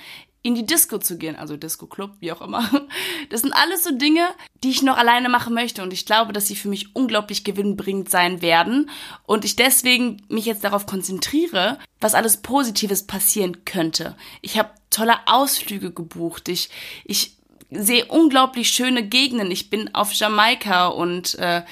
in 0.42 0.54
die 0.54 0.66
Disco 0.66 0.98
zu 0.98 1.16
gehen, 1.16 1.36
also 1.36 1.56
Disco 1.56 1.86
Club, 1.86 2.16
wie 2.20 2.32
auch 2.32 2.42
immer. 2.42 2.68
Das 3.30 3.40
sind 3.40 3.54
alles 3.54 3.82
so 3.82 3.96
Dinge, 3.96 4.26
die 4.62 4.68
ich 4.68 4.82
noch 4.82 4.98
alleine 4.98 5.30
machen 5.30 5.54
möchte 5.54 5.82
und 5.82 5.94
ich 5.94 6.04
glaube, 6.04 6.34
dass 6.34 6.46
sie 6.46 6.54
für 6.54 6.68
mich 6.68 6.94
unglaublich 6.94 7.42
gewinnbringend 7.42 8.10
sein 8.10 8.42
werden 8.42 8.90
und 9.24 9.46
ich 9.46 9.56
deswegen 9.56 10.22
mich 10.28 10.44
jetzt 10.44 10.62
darauf 10.62 10.84
konzentriere, 10.84 11.78
was 11.98 12.14
alles 12.14 12.42
Positives 12.42 13.06
passieren 13.06 13.64
könnte. 13.64 14.14
Ich 14.42 14.58
habe 14.58 14.70
tolle 14.90 15.16
Ausflüge 15.24 15.90
gebucht. 15.90 16.50
Ich 16.50 16.68
ich 17.06 17.38
sehe 17.74 18.04
unglaublich 18.06 18.70
schöne 18.70 19.04
Gegenden. 19.04 19.50
Ich 19.50 19.70
bin 19.70 19.94
auf 19.94 20.12
Jamaika 20.12 20.88
und 20.88 21.38
äh, 21.38 21.62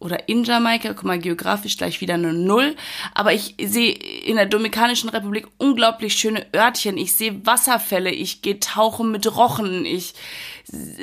oder 0.00 0.28
in 0.28 0.44
Jamaika, 0.44 0.92
guck 0.92 1.04
mal, 1.04 1.18
geografisch 1.18 1.76
gleich 1.76 2.00
wieder 2.00 2.14
eine 2.14 2.32
Null. 2.32 2.76
Aber 3.14 3.32
ich 3.32 3.56
sehe 3.60 3.92
in 3.92 4.36
der 4.36 4.46
Dominikanischen 4.46 5.08
Republik 5.08 5.48
unglaublich 5.58 6.14
schöne 6.14 6.46
Örtchen. 6.54 6.96
Ich 6.96 7.14
sehe 7.14 7.44
Wasserfälle, 7.44 8.10
ich 8.10 8.42
gehe 8.42 8.60
tauchen 8.60 9.10
mit 9.10 9.26
Rochen, 9.36 9.84
ich 9.84 10.14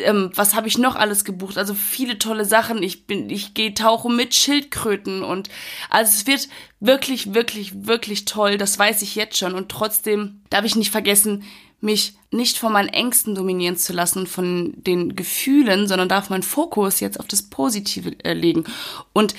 ähm, 0.03 0.31
was 0.35 0.53
habe 0.53 0.67
ich 0.67 0.77
noch 0.77 0.95
alles 0.95 1.25
gebucht? 1.25 1.57
Also 1.57 1.73
viele 1.73 2.19
tolle 2.19 2.45
Sachen. 2.45 2.83
Ich 2.83 3.07
bin, 3.07 3.29
ich 3.29 3.53
gehe 3.53 3.73
tauchen 3.73 4.15
mit 4.15 4.35
Schildkröten 4.35 5.23
und 5.23 5.49
also 5.89 6.11
es 6.11 6.27
wird 6.27 6.47
wirklich, 6.79 7.33
wirklich, 7.33 7.87
wirklich 7.87 8.25
toll. 8.25 8.57
Das 8.57 8.77
weiß 8.77 9.01
ich 9.01 9.15
jetzt 9.15 9.37
schon. 9.37 9.55
Und 9.55 9.69
trotzdem 9.69 10.41
darf 10.49 10.65
ich 10.65 10.75
nicht 10.75 10.91
vergessen, 10.91 11.43
mich 11.85 12.15
nicht 12.31 12.57
von 12.57 12.73
meinen 12.73 12.89
Ängsten 12.89 13.35
dominieren 13.35 13.77
zu 13.77 13.93
lassen, 13.93 14.27
von 14.27 14.73
den 14.75 15.15
Gefühlen, 15.15 15.87
sondern 15.87 16.09
darf 16.09 16.29
meinen 16.29 16.43
Fokus 16.43 16.99
jetzt 16.99 17.19
auf 17.19 17.27
das 17.27 17.43
Positive 17.43 18.13
äh, 18.25 18.33
legen. 18.33 18.65
Und 19.13 19.35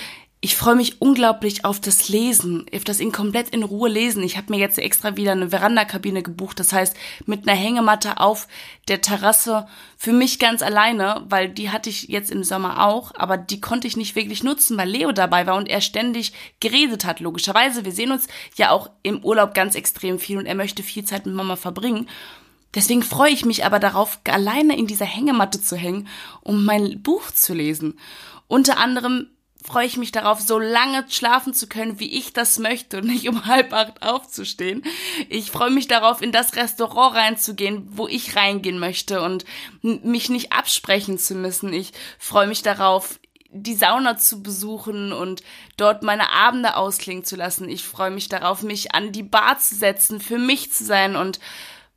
ich 0.46 0.54
freue 0.54 0.76
mich 0.76 1.02
unglaublich 1.02 1.64
auf 1.64 1.80
das 1.80 2.08
Lesen, 2.08 2.66
auf 2.72 2.84
das 2.84 3.00
in 3.00 3.10
komplett 3.10 3.48
in 3.48 3.64
Ruhe 3.64 3.88
lesen. 3.88 4.22
Ich 4.22 4.36
habe 4.36 4.52
mir 4.52 4.60
jetzt 4.60 4.78
extra 4.78 5.16
wieder 5.16 5.32
eine 5.32 5.50
Verandakabine 5.50 6.22
gebucht, 6.22 6.60
das 6.60 6.72
heißt 6.72 6.96
mit 7.24 7.48
einer 7.48 7.58
Hängematte 7.58 8.20
auf 8.20 8.46
der 8.86 9.00
Terrasse 9.00 9.66
für 9.96 10.12
mich 10.12 10.38
ganz 10.38 10.62
alleine, 10.62 11.24
weil 11.28 11.48
die 11.48 11.70
hatte 11.70 11.90
ich 11.90 12.04
jetzt 12.04 12.30
im 12.30 12.44
Sommer 12.44 12.86
auch, 12.86 13.10
aber 13.16 13.36
die 13.36 13.60
konnte 13.60 13.88
ich 13.88 13.96
nicht 13.96 14.14
wirklich 14.14 14.44
nutzen, 14.44 14.78
weil 14.78 14.88
Leo 14.88 15.10
dabei 15.10 15.48
war 15.48 15.56
und 15.56 15.68
er 15.68 15.80
ständig 15.80 16.32
geredet 16.60 17.04
hat, 17.04 17.18
logischerweise. 17.18 17.84
Wir 17.84 17.90
sehen 17.90 18.12
uns 18.12 18.28
ja 18.54 18.70
auch 18.70 18.90
im 19.02 19.24
Urlaub 19.24 19.52
ganz 19.52 19.74
extrem 19.74 20.20
viel 20.20 20.38
und 20.38 20.46
er 20.46 20.54
möchte 20.54 20.84
viel 20.84 21.04
Zeit 21.04 21.26
mit 21.26 21.34
Mama 21.34 21.56
verbringen. 21.56 22.08
Deswegen 22.72 23.02
freue 23.02 23.32
ich 23.32 23.44
mich 23.44 23.64
aber 23.64 23.80
darauf, 23.80 24.20
alleine 24.28 24.78
in 24.78 24.86
dieser 24.86 25.06
Hängematte 25.06 25.60
zu 25.60 25.74
hängen, 25.74 26.06
um 26.42 26.64
mein 26.64 27.02
Buch 27.02 27.32
zu 27.32 27.52
lesen. 27.52 27.98
Unter 28.46 28.78
anderem 28.78 29.26
freue 29.64 29.86
ich 29.86 29.96
mich 29.96 30.12
darauf, 30.12 30.40
so 30.40 30.58
lange 30.58 31.04
schlafen 31.08 31.54
zu 31.54 31.66
können, 31.66 31.98
wie 31.98 32.16
ich 32.16 32.32
das 32.32 32.58
möchte 32.58 32.98
und 32.98 33.06
nicht 33.06 33.28
um 33.28 33.44
halb 33.46 33.72
acht 33.72 34.02
aufzustehen. 34.02 34.82
Ich 35.28 35.50
freue 35.50 35.70
mich 35.70 35.88
darauf, 35.88 36.22
in 36.22 36.32
das 36.32 36.56
Restaurant 36.56 37.16
reinzugehen, 37.16 37.88
wo 37.90 38.06
ich 38.06 38.36
reingehen 38.36 38.78
möchte 38.78 39.22
und 39.22 39.44
mich 39.82 40.28
nicht 40.28 40.52
absprechen 40.52 41.18
zu 41.18 41.34
müssen. 41.34 41.72
Ich 41.72 41.92
freue 42.18 42.46
mich 42.46 42.62
darauf, 42.62 43.18
die 43.50 43.74
Sauna 43.74 44.18
zu 44.18 44.42
besuchen 44.42 45.12
und 45.12 45.42
dort 45.76 46.02
meine 46.02 46.30
Abende 46.30 46.76
ausklingen 46.76 47.24
zu 47.24 47.36
lassen. 47.36 47.68
Ich 47.68 47.84
freue 47.84 48.10
mich 48.10 48.28
darauf, 48.28 48.62
mich 48.62 48.94
an 48.94 49.12
die 49.12 49.22
Bar 49.22 49.58
zu 49.58 49.74
setzen, 49.74 50.20
für 50.20 50.38
mich 50.38 50.72
zu 50.72 50.84
sein 50.84 51.16
und 51.16 51.40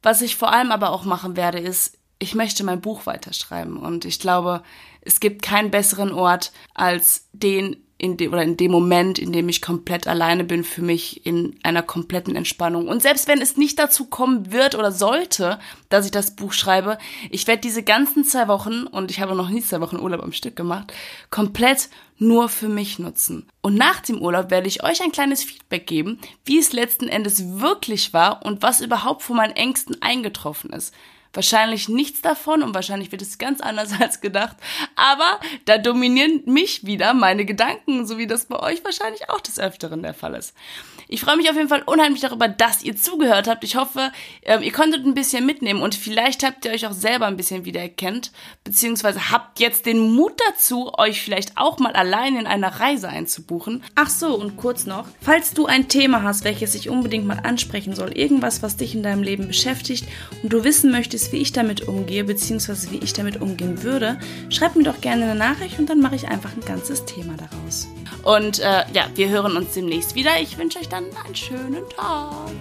was 0.02 0.22
ich 0.22 0.38
vor 0.38 0.54
allem 0.54 0.72
aber 0.72 0.92
auch 0.92 1.04
machen 1.04 1.36
werde, 1.36 1.60
ist, 1.60 1.99
ich 2.20 2.36
möchte 2.36 2.64
mein 2.64 2.82
Buch 2.82 3.06
weiterschreiben 3.06 3.78
und 3.78 4.06
ich 4.06 4.20
glaube, 4.20 4.62
es 5.02 5.20
gibt 5.20 5.42
keinen 5.42 5.72
besseren 5.72 6.12
Ort 6.12 6.52
als 6.74 7.28
den 7.32 7.78
in 8.00 8.16
dem 8.16 8.32
oder 8.32 8.44
in 8.44 8.56
dem 8.56 8.72
Moment, 8.72 9.20
in 9.20 9.34
dem 9.34 9.50
ich 9.50 9.62
komplett 9.62 10.08
alleine 10.08 10.46
bin, 10.46 10.64
für 10.64 10.82
mich 10.82 11.26
in 11.26 11.60
einer 11.64 11.84
kompletten 11.84 12.34
Entspannung. 12.34 12.88
Und 12.88 13.02
selbst 13.02 13.28
wenn 13.28 13.42
es 13.42 13.58
nicht 13.58 13.78
dazu 13.78 14.06
kommen 14.06 14.54
wird 14.54 14.76
oder 14.76 14.94
sollte, 14.94 15.60
dass 15.90 16.06
ich 16.06 16.12
das 16.12 16.36
Buch 16.36 16.54
schreibe, 16.54 16.98
ich 17.30 17.46
werde 17.46 17.62
diese 17.62 17.84
ganzen 17.84 18.24
zwei 18.24 18.48
Wochen, 18.48 18.88
und 18.88 19.12
ich 19.12 19.20
habe 19.20 19.36
noch 19.36 19.50
nie 19.50 19.62
zwei 19.62 19.82
Wochen 19.82 20.00
Urlaub 20.00 20.24
am 20.24 20.32
Stück 20.32 20.56
gemacht, 20.56 20.94
komplett 21.30 21.90
nur 22.18 22.48
für 22.48 22.70
mich 22.70 23.00
nutzen. 23.00 23.50
Und 23.62 23.76
nach 23.76 24.00
dem 24.00 24.22
Urlaub 24.22 24.50
werde 24.50 24.70
ich 24.70 24.82
euch 24.84 25.02
ein 25.02 25.12
kleines 25.12 25.44
Feedback 25.44 25.86
geben, 25.86 26.20
wie 26.46 26.58
es 26.58 26.72
letzten 26.72 27.10
Endes 27.10 27.60
wirklich 27.60 28.14
war 28.14 28.46
und 28.46 28.62
was 28.62 28.80
überhaupt 28.80 29.24
von 29.24 29.36
meinen 29.36 29.58
Ängsten 29.58 30.02
eingetroffen 30.02 30.72
ist. 30.72 30.94
Wahrscheinlich 31.34 31.90
nichts 31.90 32.22
davon 32.22 32.64
und 32.64 32.74
wahrscheinlich 32.74 33.12
wird 33.12 33.22
es 33.22 33.38
ganz 33.38 33.62
anders 33.62 33.92
als 34.00 34.22
gedacht. 34.22 34.58
Aber 34.96 35.40
da 35.66 35.78
dominieren 35.78 36.42
mich 36.46 36.86
wieder 36.86 37.14
meine 37.14 37.46
Gedanken, 37.46 38.08
so 38.08 38.18
wie 38.18 38.28
das 38.28 38.46
bei 38.46 38.60
euch 38.60 38.84
wahrscheinlich 38.84 39.30
auch 39.30 39.42
des 39.42 39.60
Öfteren 39.60 40.02
der 40.02 40.14
Fall 40.14 40.36
ist. 40.36 40.54
Ich 41.12 41.22
freue 41.22 41.38
mich 41.38 41.50
auf 41.50 41.56
jeden 41.56 41.70
Fall 41.70 41.82
unheimlich 41.88 42.22
darüber, 42.22 42.48
dass 42.48 42.84
ihr 42.84 42.96
zugehört 42.96 43.48
habt. 43.48 43.64
Ich 43.64 43.76
hoffe, 43.76 44.12
ähm, 44.44 44.62
ihr 44.62 44.72
konntet 44.72 45.08
ein 45.08 45.16
bisschen 45.16 45.44
mitnehmen 45.44 45.82
und 45.82 45.96
vielleicht 45.96 46.44
habt 46.44 46.66
ihr 46.66 46.72
euch 46.72 46.86
auch 46.86 46.92
selber 46.92 47.26
ein 47.26 47.36
bisschen 47.36 47.66
wiedererkennt, 47.66 48.32
beziehungsweise 48.64 49.32
habt 49.32 49.60
jetzt 49.60 49.88
den 49.88 50.14
Mut 50.14 50.34
dazu, 50.48 50.92
euch 51.00 51.24
vielleicht 51.24 51.58
auch 51.58 51.80
mal 51.80 51.94
allein 51.94 52.36
in 52.36 52.46
einer 52.46 52.80
Reise 52.80 53.10
einzubuchen. 53.10 53.84
Ach 53.96 54.10
so, 54.10 54.36
und 54.36 54.56
kurz 54.56 54.86
noch, 54.86 55.08
falls 55.20 55.56
du 55.56 55.66
ein 55.66 55.88
Thema 55.88 56.22
hast, 56.22 56.44
welches 56.44 56.76
ich 56.76 56.90
unbedingt 56.90 57.26
mal 57.26 57.40
ansprechen 57.40 57.96
soll, 57.96 58.16
irgendwas, 58.16 58.62
was 58.62 58.78
dich 58.78 58.94
in 58.94 59.02
deinem 59.02 59.24
Leben 59.24 59.48
beschäftigt 59.48 60.06
und 60.44 60.54
du 60.54 60.64
wissen 60.64 60.92
möchtest, 60.92 61.19
wie 61.32 61.38
ich 61.38 61.52
damit 61.52 61.88
umgehe, 61.88 62.24
beziehungsweise 62.24 62.92
wie 62.92 62.98
ich 62.98 63.14
damit 63.14 63.42
umgehen 63.42 63.84
würde, 63.84 64.18
schreib 64.50 64.76
mir 64.76 64.84
doch 64.84 65.02
gerne 65.02 65.26
eine 65.26 65.36
Nachricht 65.36 65.80
und 65.80 65.90
dann 65.90 66.00
mache 66.00 66.16
ich 66.16 66.28
einfach 66.28 66.52
ein 66.54 66.66
ganzes 66.66 67.06
Thema 67.06 67.36
daraus. 67.38 67.88
Und 68.24 68.60
äh, 68.60 68.84
ja, 68.94 69.06
wir 69.16 69.30
hören 69.30 69.56
uns 69.58 69.74
demnächst 69.74 70.16
wieder. 70.16 70.32
Ich 70.42 70.58
wünsche 70.58 70.80
euch 70.80 70.90
dann 70.90 71.06
einen 71.26 71.36
schönen 71.36 71.88
Tag. 71.96 72.52